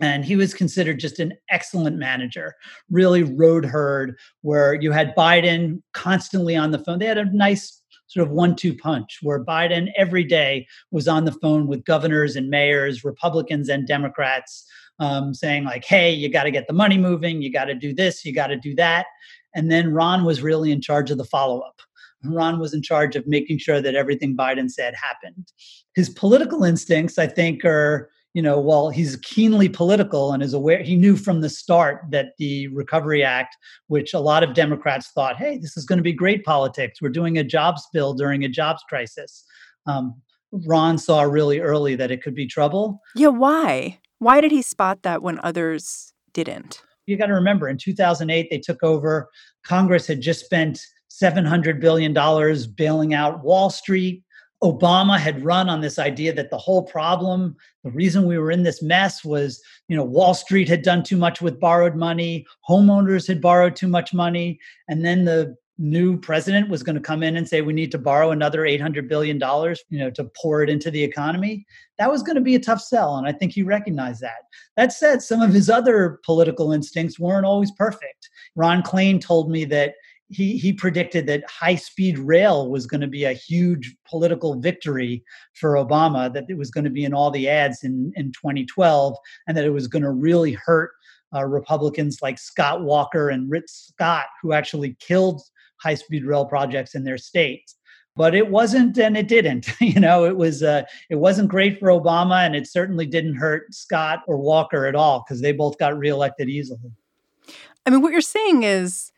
And 0.00 0.24
he 0.24 0.36
was 0.36 0.54
considered 0.54 0.98
just 0.98 1.18
an 1.18 1.34
excellent 1.50 1.96
manager, 1.96 2.54
really 2.90 3.22
rode 3.22 3.66
herd, 3.66 4.16
where 4.40 4.74
you 4.74 4.92
had 4.92 5.14
Biden 5.14 5.82
constantly 5.92 6.56
on 6.56 6.70
the 6.70 6.78
phone. 6.78 6.98
They 6.98 7.06
had 7.06 7.18
a 7.18 7.36
nice 7.36 7.82
sort 8.06 8.26
of 8.26 8.32
one 8.32 8.56
two 8.56 8.74
punch 8.74 9.18
where 9.22 9.44
Biden 9.44 9.88
every 9.96 10.24
day 10.24 10.66
was 10.90 11.06
on 11.06 11.26
the 11.26 11.32
phone 11.32 11.66
with 11.66 11.84
governors 11.84 12.34
and 12.34 12.48
mayors, 12.48 13.04
Republicans 13.04 13.68
and 13.68 13.86
Democrats, 13.86 14.66
um, 15.00 15.34
saying, 15.34 15.64
like, 15.64 15.84
hey, 15.84 16.10
you 16.12 16.30
got 16.30 16.44
to 16.44 16.50
get 16.50 16.66
the 16.66 16.72
money 16.72 16.98
moving, 16.98 17.42
you 17.42 17.52
got 17.52 17.66
to 17.66 17.74
do 17.74 17.94
this, 17.94 18.24
you 18.24 18.32
got 18.32 18.48
to 18.48 18.56
do 18.56 18.74
that. 18.74 19.06
And 19.54 19.70
then 19.70 19.92
Ron 19.92 20.24
was 20.24 20.42
really 20.42 20.72
in 20.72 20.80
charge 20.80 21.10
of 21.10 21.18
the 21.18 21.24
follow 21.24 21.60
up. 21.60 21.80
Ron 22.24 22.58
was 22.58 22.74
in 22.74 22.82
charge 22.82 23.16
of 23.16 23.26
making 23.26 23.58
sure 23.58 23.80
that 23.80 23.94
everything 23.94 24.36
Biden 24.36 24.70
said 24.70 24.94
happened. 24.94 25.52
His 25.94 26.08
political 26.08 26.64
instincts, 26.64 27.18
I 27.18 27.26
think, 27.26 27.64
are 27.64 28.10
you 28.34 28.42
know, 28.42 28.58
while 28.60 28.90
he's 28.90 29.16
keenly 29.16 29.68
political 29.68 30.32
and 30.32 30.42
is 30.42 30.54
aware, 30.54 30.82
he 30.82 30.94
knew 30.94 31.16
from 31.16 31.40
the 31.40 31.48
start 31.48 32.02
that 32.10 32.34
the 32.38 32.68
Recovery 32.68 33.24
Act, 33.24 33.56
which 33.88 34.14
a 34.14 34.20
lot 34.20 34.44
of 34.44 34.54
Democrats 34.54 35.10
thought, 35.12 35.36
hey, 35.36 35.58
this 35.58 35.76
is 35.76 35.84
going 35.84 35.98
to 35.98 36.02
be 36.02 36.12
great 36.12 36.44
politics. 36.44 37.02
We're 37.02 37.08
doing 37.08 37.38
a 37.38 37.44
jobs 37.44 37.86
bill 37.92 38.14
during 38.14 38.44
a 38.44 38.48
jobs 38.48 38.84
crisis. 38.88 39.44
Um, 39.86 40.14
Ron 40.52 40.96
saw 40.98 41.22
really 41.22 41.60
early 41.60 41.96
that 41.96 42.10
it 42.10 42.22
could 42.22 42.34
be 42.34 42.46
trouble. 42.46 43.00
Yeah, 43.16 43.28
why? 43.28 43.98
Why 44.18 44.40
did 44.40 44.52
he 44.52 44.62
spot 44.62 45.02
that 45.02 45.22
when 45.22 45.40
others 45.42 46.12
didn't? 46.32 46.82
You 47.06 47.16
got 47.16 47.26
to 47.26 47.34
remember 47.34 47.68
in 47.68 47.78
2008, 47.78 48.48
they 48.50 48.58
took 48.58 48.82
over. 48.84 49.28
Congress 49.64 50.06
had 50.06 50.20
just 50.20 50.44
spent 50.44 50.80
$700 51.20 51.80
billion 51.80 52.14
bailing 52.76 53.14
out 53.14 53.44
Wall 53.44 53.70
Street, 53.70 54.22
Obama 54.62 55.18
had 55.18 55.42
run 55.42 55.68
on 55.68 55.80
this 55.80 55.98
idea 55.98 56.34
that 56.34 56.50
the 56.50 56.58
whole 56.58 56.82
problem, 56.82 57.56
the 57.82 57.90
reason 57.90 58.26
we 58.26 58.36
were 58.36 58.50
in 58.50 58.62
this 58.62 58.82
mess 58.82 59.24
was, 59.24 59.62
you 59.88 59.96
know, 59.96 60.04
Wall 60.04 60.34
Street 60.34 60.68
had 60.68 60.82
done 60.82 61.02
too 61.02 61.16
much 61.16 61.40
with 61.40 61.58
borrowed 61.58 61.96
money, 61.96 62.46
homeowners 62.68 63.26
had 63.26 63.40
borrowed 63.40 63.74
too 63.74 63.88
much 63.88 64.12
money, 64.12 64.58
and 64.88 65.04
then 65.04 65.24
the 65.24 65.56
new 65.80 66.18
president 66.18 66.68
was 66.68 66.82
going 66.82 66.94
to 66.94 67.00
come 67.00 67.22
in 67.22 67.36
and 67.36 67.48
say 67.48 67.62
we 67.62 67.72
need 67.72 67.90
to 67.90 67.98
borrow 67.98 68.32
another 68.32 68.66
800 68.66 69.08
billion 69.08 69.38
dollars, 69.38 69.82
you 69.88 69.98
know, 69.98 70.10
to 70.10 70.30
pour 70.40 70.62
it 70.62 70.68
into 70.68 70.90
the 70.90 71.02
economy. 71.02 71.64
That 71.98 72.10
was 72.10 72.22
going 72.22 72.36
to 72.36 72.42
be 72.42 72.54
a 72.54 72.60
tough 72.60 72.82
sell 72.82 73.16
and 73.16 73.26
I 73.26 73.32
think 73.32 73.52
he 73.52 73.62
recognized 73.62 74.20
that. 74.20 74.42
That 74.76 74.92
said, 74.92 75.22
some 75.22 75.40
of 75.40 75.54
his 75.54 75.70
other 75.70 76.20
political 76.22 76.72
instincts 76.72 77.18
weren't 77.18 77.46
always 77.46 77.70
perfect. 77.72 78.28
Ron 78.56 78.82
Klain 78.82 79.22
told 79.22 79.50
me 79.50 79.64
that 79.66 79.94
he 80.30 80.56
he 80.56 80.72
predicted 80.72 81.26
that 81.26 81.48
high 81.48 81.74
speed 81.74 82.18
rail 82.18 82.70
was 82.70 82.86
going 82.86 83.00
to 83.00 83.06
be 83.06 83.24
a 83.24 83.32
huge 83.32 83.94
political 84.08 84.54
victory 84.54 85.24
for 85.54 85.74
Obama 85.74 86.32
that 86.32 86.44
it 86.48 86.56
was 86.56 86.70
going 86.70 86.84
to 86.84 86.90
be 86.90 87.04
in 87.04 87.12
all 87.12 87.30
the 87.30 87.48
ads 87.48 87.82
in 87.82 88.12
in 88.16 88.32
2012 88.32 89.16
and 89.46 89.56
that 89.56 89.64
it 89.64 89.70
was 89.70 89.88
going 89.88 90.02
to 90.02 90.10
really 90.10 90.52
hurt 90.52 90.92
uh, 91.34 91.44
Republicans 91.44 92.18
like 92.22 92.38
Scott 92.38 92.82
Walker 92.82 93.28
and 93.28 93.50
Rick 93.50 93.64
Scott 93.68 94.26
who 94.42 94.52
actually 94.52 94.96
killed 95.00 95.42
high 95.76 95.94
speed 95.94 96.24
rail 96.24 96.46
projects 96.46 96.94
in 96.94 97.04
their 97.04 97.18
states 97.18 97.76
but 98.16 98.34
it 98.34 98.50
wasn't 98.50 98.98
and 98.98 99.16
it 99.16 99.28
didn't 99.28 99.68
you 99.80 99.98
know 99.98 100.24
it 100.24 100.36
was 100.36 100.62
uh, 100.62 100.82
it 101.08 101.16
wasn't 101.16 101.48
great 101.48 101.78
for 101.78 101.88
obama 101.88 102.44
and 102.44 102.54
it 102.54 102.66
certainly 102.66 103.06
didn't 103.06 103.34
hurt 103.34 103.72
scott 103.72 104.20
or 104.26 104.36
walker 104.36 104.86
at 104.86 104.94
all 104.94 105.24
because 105.26 105.40
they 105.40 105.52
both 105.52 105.78
got 105.78 105.96
reelected 105.96 106.48
easily. 106.48 106.92
I 107.86 107.90
mean 107.90 108.02
what 108.02 108.12
you're 108.12 108.20
saying 108.20 108.62
is 108.62 109.10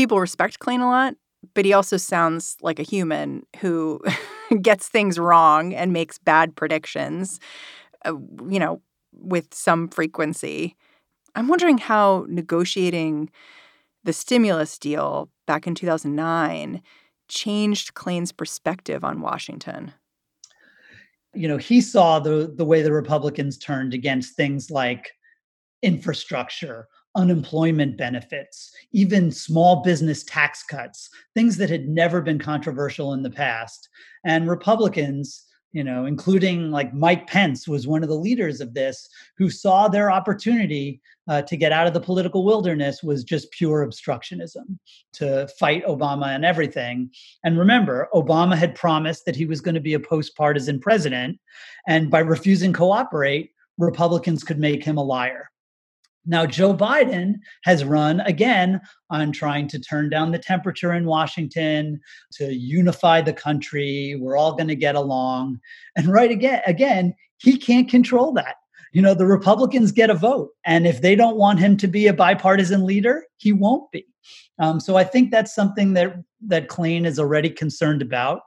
people 0.00 0.18
respect 0.18 0.58
Klain 0.60 0.80
a 0.80 0.86
lot, 0.86 1.14
but 1.52 1.66
he 1.66 1.74
also 1.74 1.98
sounds 1.98 2.56
like 2.62 2.78
a 2.78 2.82
human 2.82 3.44
who 3.58 4.00
gets 4.62 4.88
things 4.88 5.18
wrong 5.18 5.74
and 5.74 5.92
makes 5.92 6.16
bad 6.16 6.56
predictions, 6.56 7.38
uh, 8.06 8.14
you 8.48 8.58
know, 8.58 8.80
with 9.12 9.52
some 9.52 9.88
frequency. 9.88 10.74
I'm 11.34 11.48
wondering 11.48 11.76
how 11.76 12.24
negotiating 12.30 13.28
the 14.02 14.14
stimulus 14.14 14.78
deal 14.78 15.28
back 15.46 15.66
in 15.66 15.74
2009 15.74 16.80
changed 17.28 17.92
Klain's 17.92 18.32
perspective 18.32 19.04
on 19.04 19.20
Washington. 19.20 19.92
You 21.34 21.46
know, 21.46 21.58
he 21.58 21.82
saw 21.82 22.20
the 22.20 22.50
the 22.56 22.64
way 22.64 22.80
the 22.80 22.90
Republicans 22.90 23.58
turned 23.58 23.92
against 23.92 24.34
things 24.34 24.70
like 24.70 25.10
infrastructure 25.82 26.88
unemployment 27.14 27.96
benefits, 27.96 28.72
even 28.92 29.30
small 29.30 29.82
business 29.82 30.22
tax 30.24 30.62
cuts, 30.62 31.08
things 31.34 31.56
that 31.56 31.70
had 31.70 31.88
never 31.88 32.20
been 32.20 32.38
controversial 32.38 33.12
in 33.12 33.22
the 33.22 33.30
past. 33.30 33.88
And 34.24 34.48
Republicans, 34.48 35.46
you 35.72 35.84
know, 35.84 36.06
including 36.06 36.70
like 36.70 36.92
Mike 36.94 37.26
Pence 37.26 37.68
was 37.68 37.86
one 37.86 38.02
of 38.02 38.08
the 38.08 38.14
leaders 38.14 38.60
of 38.60 38.74
this, 38.74 39.08
who 39.36 39.50
saw 39.50 39.88
their 39.88 40.10
opportunity 40.10 41.00
uh, 41.28 41.42
to 41.42 41.56
get 41.56 41.70
out 41.70 41.86
of 41.86 41.94
the 41.94 42.00
political 42.00 42.44
wilderness 42.44 43.02
was 43.02 43.22
just 43.22 43.52
pure 43.52 43.86
obstructionism 43.86 44.78
to 45.12 45.46
fight 45.58 45.84
Obama 45.86 46.34
and 46.34 46.44
everything. 46.44 47.10
And 47.44 47.58
remember, 47.58 48.08
Obama 48.14 48.56
had 48.56 48.74
promised 48.74 49.26
that 49.26 49.36
he 49.36 49.46
was 49.46 49.60
going 49.60 49.76
to 49.76 49.80
be 49.80 49.94
a 49.94 50.00
post 50.00 50.36
partisan 50.36 50.80
president. 50.80 51.38
And 51.86 52.10
by 52.10 52.18
refusing 52.20 52.72
to 52.72 52.78
cooperate, 52.78 53.52
Republicans 53.78 54.42
could 54.42 54.58
make 54.58 54.82
him 54.82 54.96
a 54.96 55.04
liar. 55.04 55.49
Now, 56.26 56.44
Joe 56.46 56.74
Biden 56.74 57.36
has 57.64 57.84
run 57.84 58.20
again 58.20 58.80
on 59.08 59.32
trying 59.32 59.68
to 59.68 59.78
turn 59.78 60.10
down 60.10 60.32
the 60.32 60.38
temperature 60.38 60.92
in 60.92 61.06
Washington, 61.06 62.00
to 62.32 62.54
unify 62.54 63.22
the 63.22 63.32
country. 63.32 64.16
We're 64.20 64.36
all 64.36 64.52
going 64.52 64.68
to 64.68 64.76
get 64.76 64.94
along. 64.94 65.60
And 65.96 66.08
right 66.08 66.30
again, 66.30 66.60
again, 66.66 67.14
he 67.38 67.56
can't 67.56 67.88
control 67.88 68.32
that. 68.34 68.56
You 68.92 69.00
know, 69.00 69.14
the 69.14 69.26
Republicans 69.26 69.92
get 69.92 70.10
a 70.10 70.14
vote. 70.14 70.50
And 70.66 70.86
if 70.86 71.00
they 71.00 71.14
don't 71.14 71.36
want 71.36 71.60
him 71.60 71.76
to 71.78 71.86
be 71.86 72.06
a 72.06 72.12
bipartisan 72.12 72.84
leader, 72.84 73.24
he 73.36 73.52
won't 73.52 73.90
be. 73.90 74.04
Um, 74.58 74.78
so 74.80 74.96
I 74.96 75.04
think 75.04 75.30
that's 75.30 75.54
something 75.54 75.94
that 75.94 76.14
that 76.46 76.68
Klain 76.68 77.06
is 77.06 77.18
already 77.18 77.50
concerned 77.50 78.02
about. 78.02 78.42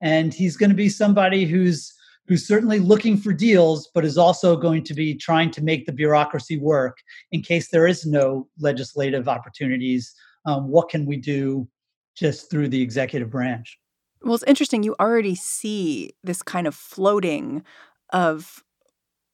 And 0.00 0.32
he's 0.32 0.56
going 0.56 0.70
to 0.70 0.76
be 0.76 0.88
somebody 0.88 1.44
who's 1.44 1.92
who's 2.26 2.46
certainly 2.46 2.78
looking 2.78 3.16
for 3.16 3.32
deals, 3.32 3.90
but 3.94 4.04
is 4.04 4.18
also 4.18 4.56
going 4.56 4.84
to 4.84 4.94
be 4.94 5.14
trying 5.14 5.50
to 5.50 5.62
make 5.62 5.86
the 5.86 5.92
bureaucracy 5.92 6.58
work 6.58 6.98
in 7.32 7.42
case 7.42 7.70
there 7.70 7.86
is 7.86 8.06
no 8.06 8.48
legislative 8.58 9.28
opportunities. 9.28 10.14
Um, 10.46 10.68
what 10.68 10.88
can 10.88 11.06
we 11.06 11.16
do 11.16 11.68
just 12.16 12.50
through 12.50 12.68
the 12.68 12.80
executive 12.80 13.30
branch? 13.30 13.78
Well, 14.22 14.34
it's 14.34 14.44
interesting. 14.44 14.82
You 14.82 14.94
already 15.00 15.34
see 15.34 16.12
this 16.22 16.42
kind 16.42 16.66
of 16.66 16.74
floating 16.74 17.64
of 18.12 18.62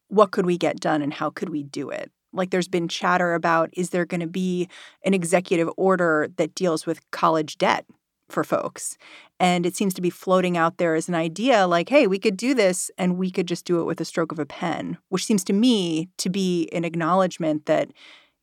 what 0.09 0.31
could 0.31 0.47
we 0.47 0.57
get 0.57 0.81
done 0.81 1.02
and 1.02 1.12
how 1.12 1.31
could 1.31 1.49
we 1.49 1.64
do 1.64 1.90
it. 1.90 2.11
Like 2.33 2.50
there's 2.50 2.69
been 2.69 2.88
chatter 2.88 3.35
about 3.35 3.71
is 3.73 3.90
there 3.90 4.05
going 4.05 4.21
to 4.21 4.26
be 4.26 4.69
an 5.05 5.14
executive 5.14 5.69
order 5.76 6.28
that 6.37 6.55
deals 6.55 6.87
with 6.87 7.11
college 7.11 7.59
debt 7.59 7.85
for 8.28 8.45
folks. 8.45 8.97
And 9.38 9.66
it 9.66 9.76
seems 9.76 9.95
to 9.95 10.02
be 10.02 10.11
floating 10.11 10.56
out 10.56 10.78
there 10.78 10.95
as 10.95 11.09
an 11.09 11.14
idea 11.14 11.66
like, 11.66 11.88
hey, 11.88 12.06
we 12.06 12.18
could 12.18 12.37
do 12.37 12.54
this 12.54 12.90
and 12.99 13.16
we 13.16 13.30
could 13.30 13.47
just 13.47 13.64
do 13.64 13.80
it 13.80 13.85
with 13.85 14.00
a 14.00 14.04
stroke 14.04 14.33
of 14.33 14.38
a 14.38 14.47
pen, 14.47 14.99
which 15.09 15.25
seems 15.25 15.45
to 15.45 15.52
me 15.52 16.09
to 16.18 16.28
be 16.28 16.68
an 16.73 16.85
acknowledgement 16.85 17.66
that 17.66 17.90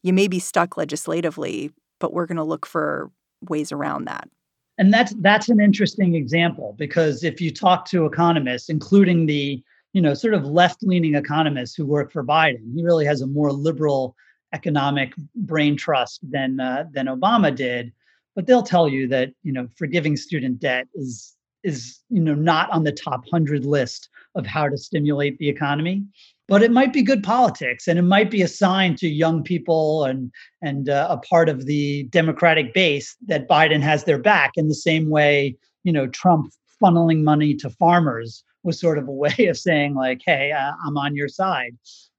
you 0.04 0.13
may 0.13 0.28
be 0.28 0.40
stuck 0.40 0.78
legislatively, 0.78 1.72
but 2.00 2.13
we're 2.13 2.25
going 2.25 2.38
to 2.38 2.44
look 2.44 2.66
for 2.66 3.12
ways 3.50 3.72
around 3.72 4.06
that. 4.06 4.30
And 4.78 4.94
that's 4.94 5.13
that's 5.20 5.50
an 5.50 5.60
interesting 5.60 6.16
example 6.16 6.75
because 6.80 7.24
if 7.24 7.40
you 7.40 7.52
talk 7.52 7.86
to 7.90 8.06
economists, 8.06 8.70
including 8.70 9.28
the 9.28 9.63
you 9.94 10.02
know 10.02 10.16
sort 10.16 10.34
of 10.34 10.46
left-leaning 10.46 11.13
economists 11.13 11.75
who 11.75 11.86
work 11.86 12.12
for 12.12 12.24
Biden, 12.24 12.74
he 12.74 12.84
really 12.84 13.06
has 13.06 13.22
a 13.22 13.28
more 13.28 13.52
liberal 13.52 14.16
economic 14.52 15.13
brain 15.36 15.78
trust 15.78 16.22
than 16.24 16.60
uh, 16.60 16.86
than 16.92 17.06
Obama 17.06 17.56
did. 17.56 17.94
But 18.36 18.48
they'll 18.48 18.63
tell 18.63 18.90
you 18.90 19.08
that 19.10 19.32
you 19.44 19.52
know 19.52 19.68
forgiving 19.78 20.18
student 20.18 20.60
debt 20.60 20.88
is 20.96 21.36
is 21.63 22.00
you 22.10 22.22
know 22.22 22.36
not 22.36 22.70
on 22.72 22.84
the 22.84 22.92
top 22.92 23.24
hundred 23.32 23.66
list 23.66 24.10
of 24.36 24.46
how 24.46 24.68
to 24.68 24.78
stimulate 24.78 25.38
the 25.38 25.50
economy 25.50 26.04
but 26.50 26.62
it 26.62 26.72
might 26.72 26.92
be 26.92 27.02
good 27.02 27.24
politics 27.24 27.88
and 27.88 27.98
it 27.98 28.04
might 28.04 28.30
be 28.30 28.42
a 28.42 28.48
sign 28.48 28.96
to 28.96 29.08
young 29.08 29.44
people 29.44 30.04
and 30.04 30.32
and 30.62 30.90
uh, 30.90 31.08
a 31.10 31.18
part 31.18 31.48
of 31.48 31.66
the 31.66 32.04
democratic 32.10 32.74
base 32.74 33.16
that 33.28 33.48
biden 33.48 33.82
has 33.82 34.04
their 34.04 34.18
back 34.18 34.52
in 34.56 34.68
the 34.68 34.75
same 34.75 35.10
way 35.10 35.56
you 35.84 35.94
know 35.94 36.08
trump 36.08 36.52
funneling 36.84 37.24
money 37.24 37.54
to 37.54 37.70
farmers 37.70 38.44
was 38.63 38.80
sort 38.80 38.98
of 38.98 39.08
a 39.08 39.12
way 39.24 39.48
of 39.48 39.58
saying 39.58 39.94
like 39.94 40.22
hey 40.25 40.52
uh, 40.52 40.74
i'm 40.86 40.98
on 40.98 41.16
your 41.16 41.30
side. 41.30 41.75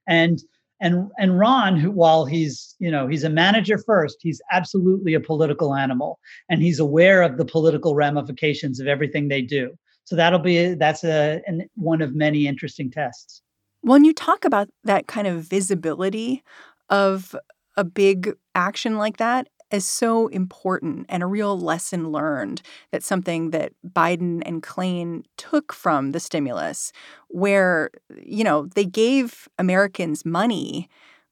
And 0.07 0.43
and 0.81 1.09
and 1.19 1.39
ron 1.39 1.77
who 1.77 1.91
while 1.91 2.25
he's 2.25 2.75
you 2.79 2.91
know 2.91 3.07
he's 3.07 3.25
a 3.25 3.31
manager 3.31 3.79
first 3.79 4.19
he's 4.21 4.41
absolutely 4.51 5.15
a 5.15 5.21
political 5.21 5.75
animal. 5.75 6.19
And 6.49 6.63
he's 6.63 6.79
aware 6.79 7.23
of 7.23 7.37
the 7.37 7.45
political 7.45 7.95
ramifications 7.95 8.81
of 8.81 8.87
everything 8.87 9.29
they 9.29 9.43
do. 9.43 9.77
So 10.05 10.17
that'll 10.17 10.39
be 10.39 10.75
that's 10.75 11.05
a 11.05 11.41
an, 11.47 11.69
one 11.75 12.03
of 12.03 12.15
many 12.15 12.47
interesting 12.47 12.91
tests. 12.91 13.43
When 13.81 14.05
you 14.05 14.15
talk 14.15 14.45
about 14.45 14.69
that 14.85 15.07
kind 15.07 15.27
of 15.27 15.43
visibility 15.43 16.43
of 16.89 17.37
a 17.77 17.85
big 17.85 18.33
action 18.55 18.97
like 18.97 19.17
that 19.19 19.49
is 19.75 19.85
so 19.85 20.29
important 20.29 21.07
and 21.09 21.23
a 21.23 21.27
real 21.27 21.59
lesson 21.59 22.11
learned 22.11 22.63
that's 22.91 23.07
something 23.07 23.51
that 23.51 23.73
Biden 23.87 24.43
and 24.47 24.63
Klain 24.63 25.25
took 25.37 25.73
from 25.73 26.13
the 26.13 26.21
stimulus 26.21 26.93
where 27.29 27.91
you 28.23 28.45
know 28.45 28.67
they 28.75 28.85
gave 28.85 29.49
Americans 29.59 30.25
money 30.25 30.89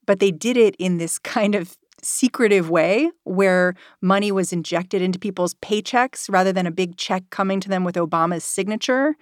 but 0.07 0.19
they 0.19 0.31
did 0.31 0.57
it 0.57 0.75
in 0.79 0.99
this 0.99 1.19
kind 1.19 1.55
of 1.55 1.77
secretive 2.03 2.69
way 2.69 3.11
where 3.23 3.75
money 4.01 4.33
was 4.33 4.53
injected 4.53 5.01
into 5.01 5.19
people's 5.19 5.55
paychecks 5.55 6.29
rather 6.29 6.53
than 6.53 6.67
a 6.67 6.73
big 6.73 6.97
check 6.97 7.23
coming 7.31 7.61
to 7.61 7.69
them 7.69 7.85
with 7.85 7.95
Obama's 7.95 8.45
signature 8.45 9.15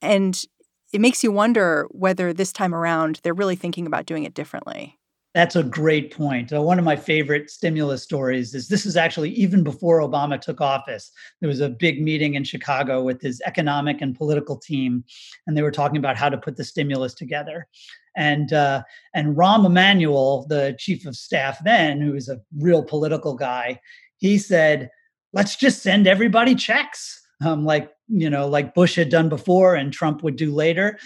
and 0.00 0.44
it 0.92 1.00
makes 1.00 1.22
you 1.22 1.30
wonder 1.30 1.86
whether 1.90 2.32
this 2.32 2.52
time 2.52 2.74
around 2.74 3.20
they're 3.22 3.34
really 3.34 3.56
thinking 3.56 3.86
about 3.86 4.06
doing 4.06 4.24
it 4.24 4.34
differently. 4.34 4.99
That's 5.32 5.54
a 5.54 5.62
great 5.62 6.12
point. 6.12 6.52
Uh, 6.52 6.60
one 6.60 6.80
of 6.80 6.84
my 6.84 6.96
favorite 6.96 7.50
stimulus 7.50 8.02
stories 8.02 8.52
is 8.52 8.66
this 8.66 8.84
is 8.84 8.96
actually 8.96 9.30
even 9.30 9.62
before 9.62 10.00
Obama 10.00 10.40
took 10.40 10.60
office. 10.60 11.12
There 11.40 11.48
was 11.48 11.60
a 11.60 11.68
big 11.68 12.02
meeting 12.02 12.34
in 12.34 12.42
Chicago 12.42 13.04
with 13.04 13.22
his 13.22 13.40
economic 13.46 14.00
and 14.00 14.16
political 14.16 14.56
team, 14.56 15.04
and 15.46 15.56
they 15.56 15.62
were 15.62 15.70
talking 15.70 15.98
about 15.98 16.16
how 16.16 16.30
to 16.30 16.38
put 16.38 16.56
the 16.56 16.64
stimulus 16.64 17.14
together. 17.14 17.68
And 18.16 18.52
uh, 18.52 18.82
and 19.14 19.36
Rahm 19.36 19.64
Emanuel, 19.64 20.46
the 20.48 20.74
chief 20.80 21.06
of 21.06 21.14
staff 21.14 21.62
then, 21.62 22.00
who 22.00 22.12
was 22.12 22.28
a 22.28 22.40
real 22.58 22.82
political 22.82 23.34
guy, 23.34 23.80
he 24.16 24.36
said, 24.36 24.90
"Let's 25.32 25.54
just 25.54 25.80
send 25.80 26.08
everybody 26.08 26.56
checks." 26.56 27.20
um, 27.42 27.64
like 27.64 27.90
you 28.08 28.28
know 28.28 28.48
like 28.48 28.74
bush 28.74 28.96
had 28.96 29.08
done 29.08 29.28
before 29.28 29.74
and 29.74 29.92
trump 29.92 30.22
would 30.22 30.36
do 30.36 30.52
later 30.52 30.98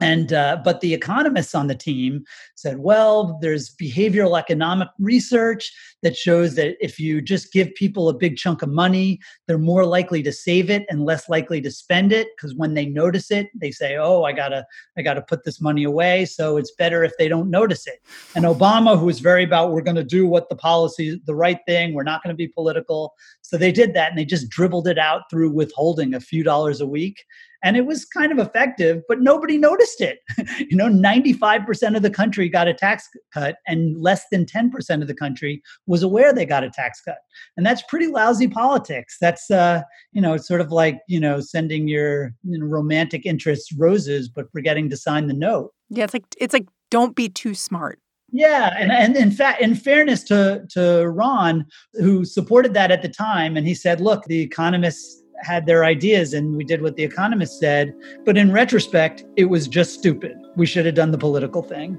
and 0.00 0.32
uh, 0.32 0.58
but 0.62 0.80
the 0.80 0.92
economists 0.92 1.54
on 1.54 1.68
the 1.68 1.74
team 1.74 2.24
said 2.54 2.78
well 2.78 3.38
there's 3.40 3.74
behavioral 3.74 4.38
economic 4.38 4.88
research 4.98 5.72
that 6.02 6.16
shows 6.16 6.54
that 6.54 6.76
if 6.84 7.00
you 7.00 7.22
just 7.22 7.52
give 7.52 7.74
people 7.74 8.08
a 8.08 8.14
big 8.14 8.36
chunk 8.36 8.62
of 8.62 8.68
money 8.68 9.18
they're 9.46 9.58
more 9.58 9.86
likely 9.86 10.22
to 10.22 10.32
save 10.32 10.70
it 10.70 10.84
and 10.90 11.04
less 11.04 11.28
likely 11.28 11.60
to 11.60 11.70
spend 11.70 12.12
it. 12.12 12.28
Because 12.36 12.54
when 12.54 12.74
they 12.74 12.86
notice 12.86 13.30
it 13.30 13.48
they 13.54 13.70
say 13.70 13.96
oh 13.96 14.24
i 14.24 14.32
gotta 14.32 14.66
i 14.96 15.02
gotta 15.02 15.22
put 15.22 15.44
this 15.44 15.60
money 15.60 15.84
away. 15.84 16.24
So 16.24 16.56
it's 16.56 16.72
better 16.72 17.02
if 17.02 17.12
they 17.18 17.28
don't 17.28 17.50
notice 17.50 17.86
it. 17.86 18.02
And 18.34 18.44
obama 18.44 18.98
who 18.98 19.06
was 19.06 19.20
very 19.20 19.44
about 19.44 19.72
we're 19.72 19.80
going 19.80 19.96
to 19.96 20.04
do 20.04 20.26
what 20.26 20.48
the 20.48 20.56
policy 20.56 21.20
the 21.24 21.34
right 21.34 21.58
thing 21.66 21.94
we're 21.94 22.02
not 22.02 22.22
going 22.22 22.34
to 22.34 22.36
be 22.36 22.48
political. 22.48 23.14
So 23.42 23.56
they 23.56 23.72
did 23.72 23.94
that 23.94 24.10
and 24.10 24.18
they 24.18 24.24
just 24.24 24.50
dribbled 24.50 24.88
it 24.88 24.98
out 24.98 25.22
through 25.30 25.50
withholding 25.50 26.14
a 26.14 26.20
few 26.20 26.42
dollars 26.42 26.80
a 26.80 26.86
week 26.86 27.24
and 27.62 27.76
it 27.76 27.86
was 27.86 28.04
kind 28.04 28.32
of 28.32 28.38
effective 28.38 29.02
but 29.08 29.20
nobody 29.20 29.58
noticed 29.58 30.00
it. 30.00 30.18
You 30.58 30.76
know 30.76 30.88
95% 30.88 31.96
of 31.96 32.02
the 32.02 32.10
country 32.10 32.48
got 32.48 32.66
a 32.66 32.74
tax 32.74 33.08
cut 33.32 33.56
and 33.66 34.00
less 34.00 34.24
than 34.30 34.44
10% 34.46 35.02
of 35.02 35.06
the 35.06 35.14
country 35.14 35.62
was 35.86 36.02
aware 36.02 36.32
they 36.32 36.46
got 36.46 36.64
a 36.64 36.70
tax 36.70 37.00
cut. 37.00 37.18
And 37.56 37.64
that's 37.64 37.82
pretty 37.82 38.06
lousy 38.06 38.48
politics. 38.48 39.16
That's 39.20 39.50
uh 39.50 39.82
you 40.12 40.20
know 40.20 40.34
it's 40.34 40.48
sort 40.48 40.60
of 40.60 40.72
like 40.72 41.00
you 41.08 41.20
know 41.20 41.40
sending 41.40 41.88
your 41.88 42.34
you 42.42 42.58
know, 42.58 42.66
romantic 42.66 43.26
interests 43.26 43.72
roses 43.72 44.28
but 44.28 44.50
forgetting 44.50 44.90
to 44.90 44.96
sign 44.96 45.26
the 45.26 45.34
note. 45.34 45.72
Yeah 45.90 46.04
it's 46.04 46.14
like 46.14 46.24
it's 46.38 46.54
like 46.54 46.66
don't 46.90 47.14
be 47.14 47.28
too 47.28 47.54
smart. 47.54 47.98
Yeah, 48.32 48.74
and, 48.76 48.90
and 48.90 49.16
in 49.16 49.30
fact, 49.30 49.62
in 49.62 49.74
fairness 49.74 50.24
to 50.24 50.66
to 50.70 51.08
Ron, 51.08 51.64
who 51.94 52.24
supported 52.24 52.74
that 52.74 52.90
at 52.90 53.02
the 53.02 53.08
time, 53.08 53.56
and 53.56 53.66
he 53.66 53.74
said, 53.74 54.00
"Look, 54.00 54.24
the 54.24 54.40
economists 54.40 55.22
had 55.46 55.66
their 55.66 55.84
ideas 55.84 56.34
and 56.34 56.56
we 56.56 56.64
did 56.64 56.82
what 56.82 56.96
the 56.96 57.04
economists 57.04 57.58
said. 57.58 57.94
But 58.24 58.36
in 58.36 58.52
retrospect, 58.52 59.24
it 59.36 59.44
was 59.44 59.68
just 59.68 59.94
stupid. 59.94 60.36
We 60.56 60.66
should 60.66 60.86
have 60.86 60.96
done 60.96 61.12
the 61.12 61.18
political 61.18 61.62
thing. 61.62 61.98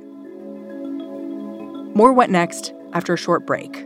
More 1.95 2.13
What 2.13 2.29
Next 2.29 2.73
after 2.93 3.13
a 3.13 3.17
short 3.17 3.47
break. 3.47 3.85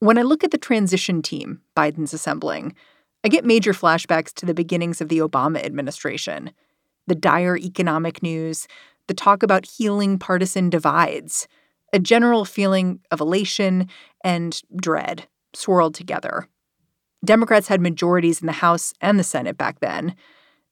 When 0.00 0.16
I 0.16 0.22
look 0.22 0.42
at 0.42 0.50
the 0.50 0.56
transition 0.56 1.20
team 1.20 1.60
Biden's 1.76 2.14
assembling, 2.14 2.74
I 3.22 3.28
get 3.28 3.44
major 3.44 3.74
flashbacks 3.74 4.32
to 4.34 4.46
the 4.46 4.54
beginnings 4.54 5.02
of 5.02 5.10
the 5.10 5.18
Obama 5.18 5.62
administration, 5.62 6.52
the 7.06 7.14
dire 7.14 7.58
economic 7.58 8.22
news, 8.22 8.66
the 9.08 9.14
talk 9.14 9.42
about 9.42 9.66
healing 9.66 10.18
partisan 10.18 10.70
divides, 10.70 11.46
a 11.92 11.98
general 11.98 12.46
feeling 12.46 13.00
of 13.10 13.20
elation 13.20 13.88
and 14.24 14.62
dread 14.74 15.28
swirled 15.52 15.94
together. 15.94 16.48
Democrats 17.22 17.68
had 17.68 17.82
majorities 17.82 18.40
in 18.40 18.46
the 18.46 18.52
House 18.52 18.94
and 19.02 19.18
the 19.18 19.24
Senate 19.24 19.58
back 19.58 19.80
then, 19.80 20.14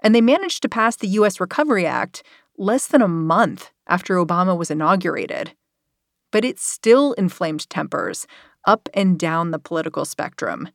and 0.00 0.14
they 0.14 0.22
managed 0.22 0.62
to 0.62 0.70
pass 0.70 0.96
the 0.96 1.08
U.S. 1.08 1.38
Recovery 1.38 1.84
Act 1.84 2.22
less 2.56 2.86
than 2.86 3.02
a 3.02 3.08
month 3.08 3.72
after 3.86 4.14
Obama 4.14 4.56
was 4.56 4.70
inaugurated. 4.70 5.52
But 6.30 6.46
it 6.46 6.58
still 6.58 7.12
inflamed 7.14 7.68
tempers 7.68 8.26
up 8.68 8.88
and 8.92 9.18
down 9.18 9.50
the 9.50 9.59
political 9.59 10.04
spectrum. 10.04 10.68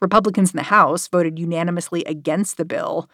Republicans 0.00 0.52
in 0.52 0.58
the 0.58 0.64
House 0.64 1.08
voted 1.08 1.38
unanimously 1.38 2.04
against 2.04 2.58
the 2.58 2.64
bill, 2.66 3.08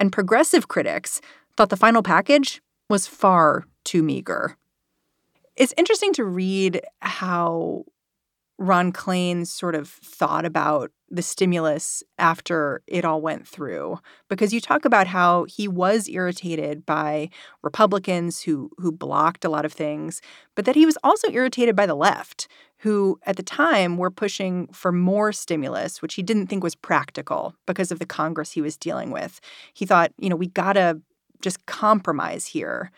and 0.00 0.12
progressive 0.12 0.66
critics 0.66 1.20
thought 1.56 1.70
the 1.70 1.76
final 1.76 2.02
package 2.02 2.60
was 2.90 3.06
far 3.06 3.64
too 3.84 4.02
meager. 4.02 4.56
It's 5.56 5.72
interesting 5.78 6.12
to 6.14 6.24
read 6.24 6.82
how 7.00 7.84
Ron 8.58 8.92
Klain 8.92 9.46
sort 9.46 9.74
of 9.74 9.88
thought 9.88 10.44
about 10.44 10.92
the 11.10 11.22
stimulus 11.22 12.02
after 12.18 12.82
it 12.86 13.04
all 13.04 13.20
went 13.20 13.46
through 13.46 13.98
because 14.28 14.52
you 14.52 14.60
talk 14.60 14.84
about 14.84 15.06
how 15.06 15.44
he 15.44 15.68
was 15.68 16.08
irritated 16.08 16.86
by 16.86 17.28
Republicans 17.62 18.42
who 18.42 18.70
who 18.78 18.90
blocked 18.90 19.44
a 19.44 19.48
lot 19.48 19.64
of 19.64 19.72
things 19.72 20.20
but 20.54 20.64
that 20.64 20.76
he 20.76 20.86
was 20.86 20.98
also 21.02 21.30
irritated 21.30 21.76
by 21.76 21.86
the 21.86 21.94
left 21.94 22.48
who 22.78 23.18
at 23.24 23.36
the 23.36 23.42
time 23.42 23.96
were 23.96 24.10
pushing 24.10 24.68
for 24.68 24.92
more 24.92 25.32
stimulus 25.32 26.00
which 26.00 26.14
he 26.14 26.22
didn't 26.22 26.46
think 26.46 26.62
was 26.62 26.74
practical 26.74 27.54
because 27.66 27.90
of 27.90 27.98
the 27.98 28.06
Congress 28.06 28.52
he 28.52 28.60
was 28.62 28.76
dealing 28.76 29.10
with. 29.10 29.40
He 29.72 29.86
thought, 29.86 30.12
you 30.18 30.28
know, 30.28 30.36
we 30.36 30.48
got 30.48 30.74
to 30.74 31.00
just 31.42 31.66
compromise 31.66 32.46
here. 32.46 32.90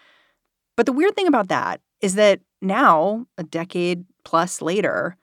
But 0.77 0.87
the 0.87 0.93
weird 0.93 1.15
thing 1.17 1.27
about 1.27 1.49
that 1.49 1.81
is 2.01 2.15
that 2.15 2.41
now, 2.63 3.27
a 3.39 3.43
decade 3.43 4.05
plus 4.25 4.61
later, 4.63 5.17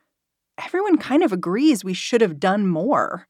everyone 0.62 0.98
kind 0.98 1.22
of 1.22 1.32
agrees 1.32 1.84
we 1.84 1.94
should 1.94 2.20
have 2.20 2.40
done 2.40 2.66
more. 2.66 3.26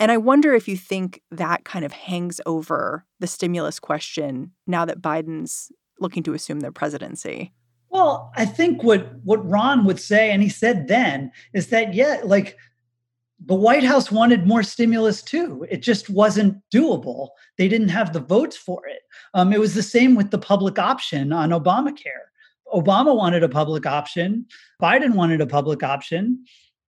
And 0.00 0.10
I 0.10 0.16
wonder 0.16 0.54
if 0.54 0.66
you 0.66 0.76
think 0.76 1.22
that 1.30 1.64
kind 1.64 1.84
of 1.84 1.92
hangs 1.92 2.40
over 2.46 3.04
the 3.20 3.26
stimulus 3.26 3.78
question 3.78 4.52
now 4.66 4.84
that 4.84 5.02
Biden's 5.02 5.70
looking 6.00 6.22
to 6.24 6.34
assume 6.34 6.60
the 6.60 6.72
presidency. 6.72 7.52
Well, 7.90 8.32
I 8.36 8.46
think 8.46 8.82
what 8.82 9.14
what 9.22 9.46
Ron 9.46 9.84
would 9.84 10.00
say, 10.00 10.30
and 10.30 10.42
he 10.42 10.48
said 10.48 10.88
then, 10.88 11.30
is 11.52 11.68
that 11.68 11.92
yeah, 11.92 12.20
like 12.24 12.56
the 13.44 13.54
White 13.54 13.84
House 13.84 14.10
wanted 14.10 14.46
more 14.46 14.62
stimulus 14.62 15.22
too. 15.22 15.66
It 15.70 15.82
just 15.82 16.08
wasn't 16.08 16.56
doable. 16.72 17.28
They 17.58 17.68
didn't 17.68 17.88
have 17.88 18.12
the 18.12 18.20
votes 18.20 18.56
for 18.56 18.86
it. 18.86 19.02
Um, 19.34 19.52
it 19.52 19.60
was 19.60 19.74
the 19.74 19.82
same 19.82 20.14
with 20.14 20.30
the 20.30 20.38
public 20.38 20.78
option 20.78 21.32
on 21.32 21.50
Obamacare. 21.50 22.30
Obama 22.72 23.14
wanted 23.16 23.42
a 23.42 23.48
public 23.48 23.86
option. 23.86 24.46
Biden 24.80 25.14
wanted 25.14 25.40
a 25.40 25.46
public 25.46 25.82
option. 25.82 26.44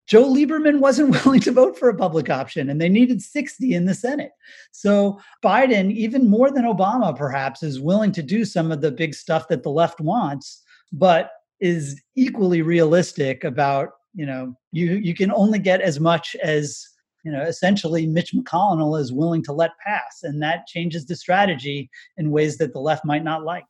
Joe 0.07 0.25
Lieberman 0.25 0.81
wasn't 0.81 1.11
willing 1.25 1.41
to 1.41 1.53
vote 1.53 1.79
for 1.79 1.89
a 1.89 1.97
public 1.97 2.29
option, 2.31 2.69
and 2.69 2.81
they 2.81 2.89
needed 2.89 3.23
60 3.23 3.75
in 3.75 3.87
the 3.87 3.95
Senate. 3.95 4.33
So 4.73 5.21
Biden, 5.45 5.93
even 5.93 6.29
more 6.29 6.51
than 6.51 6.65
Obama, 6.65 7.17
perhaps, 7.17 7.63
is 7.63 7.81
willing 7.81 8.13
to 8.13 8.23
do 8.23 8.45
some 8.45 8.71
of 8.71 8.81
the 8.81 8.91
big 8.91 9.15
stuff 9.15 9.49
that 9.49 9.63
the 9.63 9.71
left 9.71 10.01
wants, 10.01 10.63
but 10.93 11.31
is 11.61 12.03
equally 12.17 12.63
realistic 12.63 13.45
about, 13.45 13.91
you 14.15 14.27
know, 14.27 14.55
you 14.73 14.95
you 14.97 15.15
can 15.15 15.33
only 15.33 15.59
get 15.59 15.81
as 15.81 15.99
much 16.01 16.37
as 16.43 16.87
you 17.25 17.33
know, 17.33 17.43
essentially 17.43 18.07
Mitch 18.07 18.35
McConnell 18.35 19.01
is 19.01 19.13
willing 19.13 19.43
to 19.45 19.53
let 19.53 19.71
pass. 19.85 20.21
And 20.23 20.43
that 20.43 20.67
changes 20.67 21.07
the 21.07 21.17
strategy 21.17 21.91
in 22.19 22.31
ways 22.31 22.59
that 22.59 22.75
the 22.75 22.81
left 22.81 23.05
might 23.05 23.25
not 23.25 23.45
like. 23.45 23.65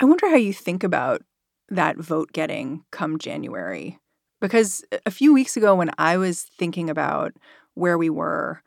I 0.00 0.06
wonder 0.06 0.30
how 0.30 0.36
you 0.36 0.54
think 0.54 0.82
about 0.82 1.20
that 1.68 1.98
vote 1.98 2.32
getting 2.32 2.84
come 2.90 3.18
January. 3.18 3.98
Because 4.40 4.82
a 5.04 5.10
few 5.10 5.34
weeks 5.34 5.58
ago, 5.58 5.74
when 5.74 5.90
I 5.98 6.16
was 6.16 6.44
thinking 6.58 6.88
about 6.88 7.34
where 7.74 7.98
we 7.98 8.08
were, 8.08 8.62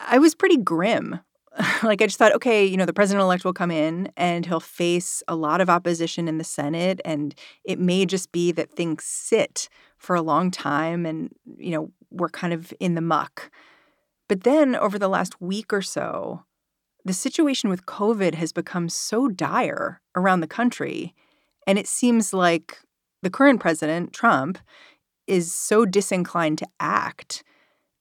I 0.00 0.18
was 0.18 0.34
pretty 0.34 0.56
grim. 0.56 1.20
like, 1.84 2.02
I 2.02 2.06
just 2.06 2.18
thought, 2.18 2.34
okay, 2.34 2.66
you 2.66 2.76
know, 2.76 2.84
the 2.84 2.92
president 2.92 3.22
elect 3.22 3.44
will 3.44 3.52
come 3.52 3.70
in 3.70 4.10
and 4.16 4.44
he'll 4.44 4.58
face 4.58 5.22
a 5.28 5.36
lot 5.36 5.60
of 5.60 5.70
opposition 5.70 6.26
in 6.26 6.38
the 6.38 6.44
Senate. 6.44 7.00
And 7.04 7.32
it 7.64 7.78
may 7.78 8.04
just 8.04 8.32
be 8.32 8.50
that 8.50 8.72
things 8.72 9.04
sit 9.04 9.68
for 9.96 10.16
a 10.16 10.22
long 10.22 10.50
time 10.50 11.06
and, 11.06 11.30
you 11.56 11.70
know, 11.70 11.92
we're 12.10 12.30
kind 12.30 12.52
of 12.52 12.74
in 12.80 12.96
the 12.96 13.00
muck. 13.00 13.48
But 14.28 14.42
then 14.42 14.74
over 14.74 14.98
the 14.98 15.08
last 15.08 15.40
week 15.40 15.72
or 15.72 15.82
so, 15.82 16.42
the 17.06 17.12
situation 17.12 17.70
with 17.70 17.86
COVID 17.86 18.34
has 18.34 18.52
become 18.52 18.88
so 18.88 19.28
dire 19.28 20.00
around 20.16 20.40
the 20.40 20.48
country. 20.48 21.14
And 21.64 21.78
it 21.78 21.86
seems 21.86 22.34
like 22.34 22.80
the 23.22 23.30
current 23.30 23.60
president, 23.60 24.12
Trump, 24.12 24.58
is 25.28 25.52
so 25.52 25.86
disinclined 25.86 26.58
to 26.58 26.66
act 26.80 27.44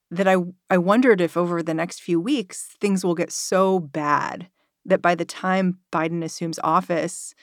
that 0.10 0.28
I, 0.28 0.38
I 0.72 0.80
wondered 0.80 1.22
if 1.22 1.38
over 1.38 1.62
the 1.62 1.74
next 1.76 2.02
few 2.02 2.20
weeks 2.20 2.76
things 2.82 3.06
will 3.06 3.13
get 3.13 3.32
so 3.32 3.80
bad 3.80 4.50
that 4.86 5.04
by 5.04 5.13
the 5.13 5.26
time 5.26 5.78
Biden 5.91 6.24
assumes 6.24 6.60
office, 6.63 7.36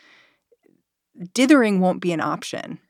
dithering 1.32 1.78
won't 1.78 2.00
be 2.00 2.12
an 2.12 2.20
option. 2.20 2.80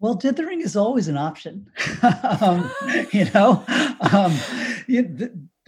Well, 0.00 0.14
dithering 0.14 0.62
is 0.62 0.74
always 0.74 1.06
an 1.06 1.16
option. 1.16 1.70
um, 2.40 2.70
you 3.12 3.26
know, 3.34 3.64
um, 4.12 4.36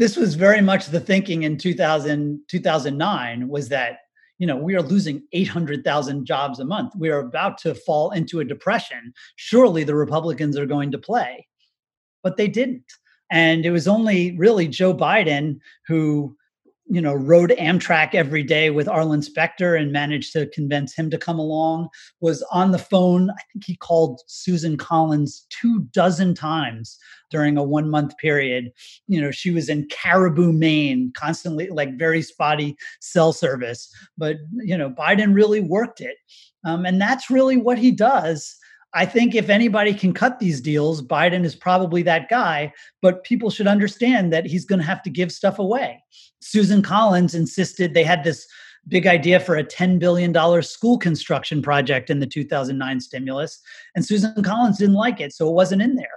this 0.02 0.16
was 0.16 0.34
very 0.34 0.60
much 0.60 0.88
the 0.88 0.98
thinking 0.98 1.44
in 1.44 1.56
2000, 1.56 2.40
2009 2.48 3.48
was 3.48 3.68
that, 3.68 3.98
you 4.38 4.48
know, 4.48 4.56
we 4.56 4.74
are 4.74 4.82
losing 4.82 5.22
800,000 5.32 6.26
jobs 6.26 6.58
a 6.58 6.64
month. 6.64 6.92
We 6.96 7.08
are 7.10 7.20
about 7.20 7.56
to 7.58 7.72
fall 7.72 8.10
into 8.10 8.40
a 8.40 8.44
depression. 8.44 9.12
Surely 9.36 9.84
the 9.84 9.94
Republicans 9.94 10.58
are 10.58 10.66
going 10.66 10.90
to 10.90 10.98
play. 10.98 11.46
But 12.24 12.36
they 12.36 12.48
didn't. 12.48 12.92
And 13.30 13.64
it 13.64 13.70
was 13.70 13.86
only 13.86 14.36
really 14.36 14.66
Joe 14.66 14.92
Biden 14.92 15.60
who 15.86 16.36
you 16.92 17.00
know, 17.00 17.14
rode 17.14 17.54
Amtrak 17.58 18.14
every 18.14 18.42
day 18.42 18.68
with 18.68 18.86
Arlen 18.86 19.22
Specter 19.22 19.74
and 19.74 19.92
managed 19.92 20.30
to 20.34 20.44
convince 20.48 20.94
him 20.94 21.08
to 21.08 21.16
come 21.16 21.38
along, 21.38 21.88
was 22.20 22.42
on 22.52 22.70
the 22.70 22.78
phone. 22.78 23.30
I 23.30 23.42
think 23.50 23.64
he 23.64 23.76
called 23.76 24.20
Susan 24.26 24.76
Collins 24.76 25.46
two 25.48 25.88
dozen 25.94 26.34
times 26.34 26.98
during 27.30 27.56
a 27.56 27.62
one 27.62 27.88
month 27.88 28.14
period. 28.18 28.70
You 29.08 29.22
know, 29.22 29.30
she 29.30 29.50
was 29.50 29.70
in 29.70 29.88
Caribou, 29.88 30.52
Maine, 30.52 31.14
constantly 31.16 31.68
like 31.68 31.96
very 31.96 32.20
spotty 32.20 32.76
cell 33.00 33.32
service. 33.32 33.90
But, 34.18 34.36
you 34.56 34.76
know, 34.76 34.90
Biden 34.90 35.34
really 35.34 35.60
worked 35.60 36.02
it. 36.02 36.18
Um, 36.66 36.84
and 36.84 37.00
that's 37.00 37.30
really 37.30 37.56
what 37.56 37.78
he 37.78 37.90
does. 37.90 38.54
I 38.94 39.06
think 39.06 39.34
if 39.34 39.48
anybody 39.48 39.94
can 39.94 40.12
cut 40.12 40.38
these 40.38 40.60
deals, 40.60 41.02
Biden 41.02 41.44
is 41.44 41.54
probably 41.54 42.02
that 42.02 42.28
guy, 42.28 42.72
but 43.00 43.24
people 43.24 43.50
should 43.50 43.66
understand 43.66 44.32
that 44.32 44.46
he's 44.46 44.66
going 44.66 44.80
to 44.80 44.86
have 44.86 45.02
to 45.04 45.10
give 45.10 45.32
stuff 45.32 45.58
away. 45.58 46.02
Susan 46.40 46.82
Collins 46.82 47.34
insisted 47.34 47.94
they 47.94 48.04
had 48.04 48.22
this 48.22 48.46
big 48.88 49.06
idea 49.06 49.40
for 49.40 49.56
a 49.56 49.64
$10 49.64 49.98
billion 49.98 50.34
school 50.62 50.98
construction 50.98 51.62
project 51.62 52.10
in 52.10 52.20
the 52.20 52.26
2009 52.26 53.00
stimulus, 53.00 53.60
and 53.94 54.04
Susan 54.04 54.42
Collins 54.42 54.78
didn't 54.78 54.94
like 54.94 55.20
it, 55.20 55.32
so 55.32 55.48
it 55.48 55.54
wasn't 55.54 55.80
in 55.80 55.94
there. 55.94 56.08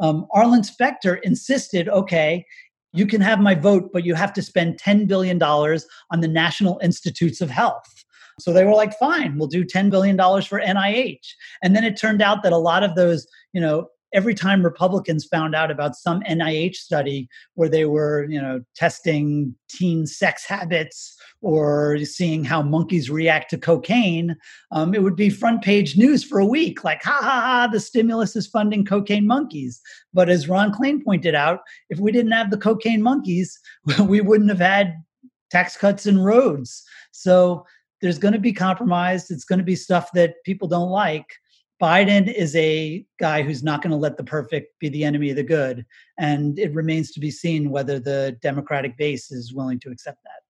Um, 0.00 0.26
Arlen 0.32 0.64
Specter 0.64 1.16
insisted 1.16 1.88
okay, 1.88 2.44
you 2.92 3.06
can 3.06 3.20
have 3.20 3.40
my 3.40 3.54
vote, 3.54 3.90
but 3.92 4.04
you 4.04 4.14
have 4.14 4.32
to 4.34 4.42
spend 4.42 4.78
$10 4.78 5.06
billion 5.06 5.42
on 5.42 6.20
the 6.20 6.28
National 6.28 6.78
Institutes 6.82 7.40
of 7.40 7.50
Health. 7.50 8.04
So 8.38 8.52
they 8.52 8.64
were 8.64 8.74
like, 8.74 8.98
fine, 8.98 9.38
we'll 9.38 9.48
do 9.48 9.64
$10 9.64 9.90
billion 9.90 10.16
for 10.16 10.60
NIH. 10.60 11.26
And 11.62 11.74
then 11.74 11.84
it 11.84 11.96
turned 11.98 12.22
out 12.22 12.42
that 12.42 12.52
a 12.52 12.58
lot 12.58 12.82
of 12.82 12.94
those, 12.94 13.26
you 13.52 13.60
know, 13.60 13.88
every 14.14 14.34
time 14.34 14.62
Republicans 14.62 15.26
found 15.26 15.54
out 15.54 15.70
about 15.70 15.96
some 15.96 16.20
NIH 16.22 16.76
study 16.76 17.28
where 17.54 17.68
they 17.68 17.84
were, 17.84 18.26
you 18.28 18.40
know, 18.40 18.62
testing 18.74 19.54
teen 19.68 20.06
sex 20.06 20.46
habits 20.46 21.16
or 21.40 21.98
seeing 22.04 22.44
how 22.44 22.62
monkeys 22.62 23.10
react 23.10 23.50
to 23.50 23.58
cocaine, 23.58 24.36
um, 24.72 24.94
it 24.94 25.02
would 25.02 25.16
be 25.16 25.30
front 25.30 25.62
page 25.62 25.96
news 25.96 26.24
for 26.24 26.38
a 26.38 26.46
week. 26.46 26.84
Like, 26.84 27.02
ha 27.02 27.18
ha 27.20 27.40
ha, 27.40 27.68
the 27.70 27.80
stimulus 27.80 28.34
is 28.34 28.46
funding 28.46 28.84
cocaine 28.84 29.26
monkeys. 29.26 29.80
But 30.12 30.28
as 30.28 30.48
Ron 30.48 30.72
Klain 30.72 31.04
pointed 31.04 31.34
out, 31.34 31.60
if 31.90 31.98
we 31.98 32.10
didn't 32.10 32.32
have 32.32 32.50
the 32.50 32.58
cocaine 32.58 33.02
monkeys, 33.02 33.58
we 34.00 34.20
wouldn't 34.20 34.50
have 34.50 34.58
had 34.58 34.94
tax 35.50 35.76
cuts 35.76 36.06
and 36.06 36.24
roads. 36.24 36.82
So 37.12 37.64
there's 38.00 38.18
going 38.18 38.34
to 38.34 38.40
be 38.40 38.52
compromise. 38.52 39.30
It's 39.30 39.44
going 39.44 39.58
to 39.58 39.64
be 39.64 39.76
stuff 39.76 40.10
that 40.12 40.42
people 40.44 40.68
don't 40.68 40.90
like. 40.90 41.26
Biden 41.80 42.32
is 42.32 42.56
a 42.56 43.04
guy 43.20 43.42
who's 43.42 43.62
not 43.62 43.82
going 43.82 43.92
to 43.92 43.96
let 43.96 44.16
the 44.16 44.24
perfect 44.24 44.78
be 44.80 44.88
the 44.88 45.04
enemy 45.04 45.30
of 45.30 45.36
the 45.36 45.44
good. 45.44 45.86
And 46.18 46.58
it 46.58 46.74
remains 46.74 47.12
to 47.12 47.20
be 47.20 47.30
seen 47.30 47.70
whether 47.70 48.00
the 48.00 48.36
Democratic 48.42 48.96
base 48.96 49.30
is 49.30 49.54
willing 49.54 49.78
to 49.80 49.90
accept 49.90 50.22
that. 50.24 50.42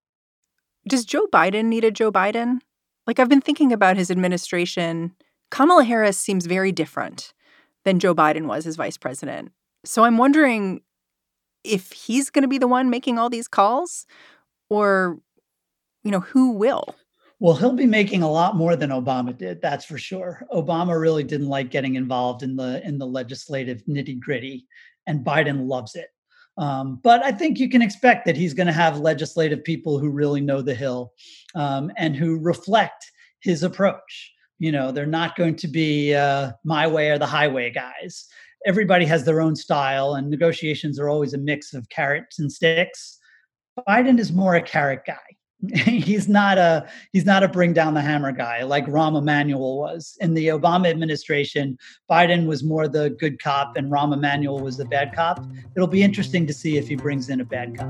Does 0.89 1.05
Joe 1.05 1.27
Biden 1.31 1.67
need 1.67 1.85
a 1.85 1.91
Joe 1.91 2.11
Biden? 2.11 2.61
Like, 3.07 3.19
I've 3.19 3.29
been 3.29 3.43
thinking 3.43 3.73
about 3.73 3.97
his 3.97 4.11
administration. 4.11 5.15
Kamala 5.51 5.85
Harris 5.85 6.17
seems 6.19 6.47
very 6.47 6.73
different 6.73 7.35
than 7.85 7.99
Joe 7.99 8.15
Biden 8.15 8.47
was 8.47 8.67
as 8.67 8.77
vice 8.77 8.97
president. 8.97 9.53
So 9.85 10.05
I'm 10.05 10.17
wondering 10.19 10.81
if 11.63 11.93
he's 11.93 12.31
going 12.31 12.43
to 12.43 12.49
be 12.49 12.59
the 12.59 12.69
one 12.69 12.91
making 12.91 13.19
all 13.19 13.29
these 13.29 13.49
calls 13.49 14.07
or, 14.71 15.19
you 16.05 16.11
know, 16.11 16.21
who 16.21 16.53
will? 16.53 16.95
Well, 17.41 17.55
he'll 17.55 17.73
be 17.73 17.87
making 17.87 18.23
a 18.23 18.31
lot 18.31 18.57
more 18.57 18.75
than 18.75 18.91
Obama 18.91 19.37
did, 19.37 19.63
that's 19.63 19.85
for 19.85 19.97
sure. 19.97 20.45
Obama 20.53 21.01
really 21.01 21.23
didn't 21.23 21.49
like 21.49 21.71
getting 21.71 21.95
involved 21.95 22.43
in 22.43 22.57
the 22.57 22.85
in 22.85 22.99
the 22.99 23.07
legislative 23.07 23.83
nitty 23.89 24.19
gritty, 24.19 24.67
and 25.07 25.25
Biden 25.25 25.69
loves 25.69 25.95
it. 25.95 26.09
Um, 26.57 26.99
but 27.05 27.25
I 27.25 27.31
think 27.31 27.61
you 27.61 27.69
can 27.69 27.81
expect 27.81 28.27
that 28.27 28.37
he's 28.37 28.55
going 28.55 28.67
to 28.67 28.73
have 28.73 28.99
legislative 28.99 29.63
people 29.63 30.01
who 30.01 30.11
really 30.11 30.41
know 30.41 30.61
the 30.61 30.75
Hill 30.75 31.13
um, 31.55 31.93
and 31.97 32.17
who 32.17 32.41
reflect 32.41 33.09
his 33.41 33.63
approach. 33.63 34.33
You 34.59 34.73
know, 34.73 34.91
they're 34.91 35.07
not 35.07 35.37
going 35.37 35.55
to 35.57 35.69
be 35.69 36.17
uh, 36.17 36.51
my 36.65 36.89
way 36.89 37.11
or 37.11 37.19
the 37.19 37.27
highway 37.27 37.71
guys. 37.71 38.27
Everybody 38.67 39.05
has 39.05 39.25
their 39.25 39.41
own 39.41 39.55
style, 39.55 40.15
and 40.15 40.29
negotiations 40.29 40.99
are 40.99 41.09
always 41.09 41.35
a 41.35 41.39
mix 41.39 41.73
of 41.73 41.89
carrots 41.89 42.41
and 42.41 42.51
sticks. 42.51 43.21
Biden 43.89 44.19
is 44.19 44.33
more 44.33 44.57
a 44.57 44.63
carrot 44.63 45.03
guy 45.07 45.38
he's 45.75 46.29
not 46.29 46.57
a 46.57 46.89
he's 47.13 47.25
not 47.25 47.43
a 47.43 47.49
bring 47.49 47.73
down 47.73 47.95
the 47.95 48.01
hammer 48.01 48.31
guy 48.31 48.63
like 48.63 48.87
Rahm 48.87 49.19
Emanuel 49.19 49.79
was 49.79 50.17
in 50.21 50.35
the 50.35 50.49
Obama 50.49 50.89
administration. 50.89 51.77
Biden 52.09 52.47
was 52.47 52.63
more 52.63 52.87
the 52.87 53.11
good 53.11 53.43
cop, 53.43 53.77
and 53.77 53.91
Rahm 53.91 54.13
Emanuel 54.13 54.61
was 54.61 54.77
the 54.77 54.85
bad 54.85 55.13
cop. 55.15 55.45
It'll 55.75 55.89
be 55.89 56.03
interesting 56.03 56.47
to 56.47 56.55
see 56.55 56.77
if 56.77 56.87
he 56.87 56.95
brings 56.95 57.29
in 57.29 57.41
a 57.41 57.45
bad 57.45 57.77
cop. 57.77 57.89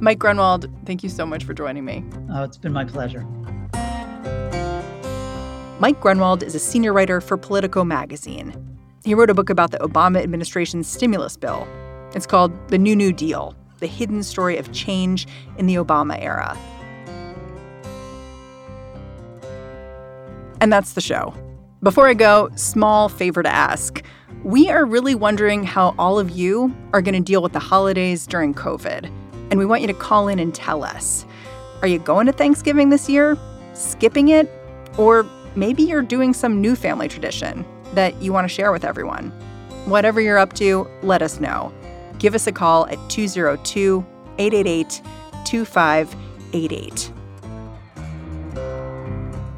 Mike 0.00 0.18
Grunwald, 0.18 0.68
thank 0.84 1.04
you 1.04 1.08
so 1.08 1.24
much 1.24 1.44
for 1.44 1.54
joining 1.54 1.84
me. 1.84 2.04
Oh, 2.32 2.42
it's 2.42 2.58
been 2.58 2.72
my 2.72 2.84
pleasure. 2.84 3.24
Mike 5.78 6.00
Grunwald 6.00 6.42
is 6.42 6.56
a 6.56 6.58
senior 6.58 6.92
writer 6.92 7.20
for 7.20 7.36
Politico 7.36 7.84
magazine. 7.84 8.52
He 9.04 9.14
wrote 9.14 9.30
a 9.30 9.34
book 9.34 9.48
about 9.48 9.70
the 9.70 9.78
Obama 9.78 10.20
administration's 10.20 10.88
stimulus 10.88 11.36
bill. 11.36 11.68
It's 12.14 12.26
called 12.26 12.52
The 12.68 12.78
New 12.78 12.96
New 12.96 13.12
Deal 13.12 13.54
the 13.84 13.88
hidden 13.88 14.22
story 14.22 14.56
of 14.56 14.72
change 14.72 15.28
in 15.58 15.66
the 15.66 15.74
Obama 15.74 16.18
era. 16.18 16.56
And 20.62 20.72
that's 20.72 20.94
the 20.94 21.02
show. 21.02 21.34
Before 21.82 22.08
I 22.08 22.14
go, 22.14 22.48
small 22.56 23.10
favor 23.10 23.42
to 23.42 23.48
ask. 23.48 24.02
We 24.42 24.70
are 24.70 24.86
really 24.86 25.14
wondering 25.14 25.64
how 25.64 25.94
all 25.98 26.18
of 26.18 26.30
you 26.30 26.74
are 26.94 27.02
going 27.02 27.14
to 27.14 27.20
deal 27.20 27.42
with 27.42 27.52
the 27.52 27.58
holidays 27.58 28.26
during 28.26 28.54
COVID. 28.54 29.04
And 29.50 29.58
we 29.58 29.66
want 29.66 29.82
you 29.82 29.86
to 29.88 29.92
call 29.92 30.28
in 30.28 30.38
and 30.38 30.54
tell 30.54 30.82
us. 30.82 31.26
Are 31.82 31.86
you 31.86 31.98
going 31.98 32.24
to 32.24 32.32
Thanksgiving 32.32 32.88
this 32.88 33.06
year? 33.06 33.36
Skipping 33.74 34.28
it? 34.28 34.50
Or 34.96 35.28
maybe 35.56 35.82
you're 35.82 36.00
doing 36.00 36.32
some 36.32 36.58
new 36.58 36.74
family 36.74 37.08
tradition 37.08 37.66
that 37.92 38.20
you 38.22 38.32
want 38.32 38.48
to 38.48 38.48
share 38.48 38.72
with 38.72 38.82
everyone. 38.82 39.28
Whatever 39.84 40.22
you're 40.22 40.38
up 40.38 40.54
to, 40.54 40.88
let 41.02 41.20
us 41.20 41.38
know. 41.38 41.70
Give 42.24 42.34
us 42.34 42.46
a 42.46 42.52
call 42.52 42.86
at 42.86 42.96
202 43.10 44.02
888 44.38 45.02
2588. 45.44 47.12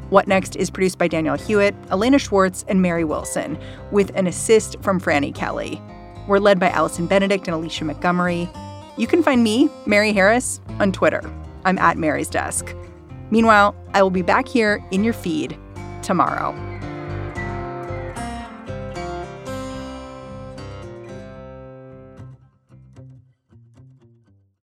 What 0.09 0.27
Next 0.27 0.57
is 0.57 0.69
produced 0.69 0.97
by 0.97 1.07
Daniel 1.07 1.37
Hewitt, 1.37 1.73
Elena 1.91 2.19
Schwartz, 2.19 2.65
and 2.67 2.81
Mary 2.81 3.05
Wilson, 3.05 3.57
with 3.91 4.13
an 4.17 4.27
assist 4.27 4.75
from 4.81 4.99
Frannie 4.99 5.33
Kelly. 5.33 5.81
We're 6.27 6.39
led 6.39 6.59
by 6.59 6.67
Allison 6.67 7.07
Benedikt 7.07 7.47
and 7.47 7.55
Alicia 7.55 7.85
Montgomery. 7.85 8.49
You 8.97 9.07
can 9.07 9.23
find 9.23 9.45
me, 9.45 9.69
Mary 9.85 10.11
Harris, 10.11 10.59
on 10.81 10.91
Twitter. 10.91 11.21
I'm 11.63 11.77
at 11.77 11.97
Mary's 11.97 12.27
Desk. 12.27 12.75
Meanwhile, 13.31 13.77
I 13.93 14.01
will 14.01 14.09
be 14.09 14.23
back 14.23 14.45
here 14.45 14.83
in 14.91 15.05
your 15.05 15.13
feed 15.13 15.57
tomorrow. 16.01 16.51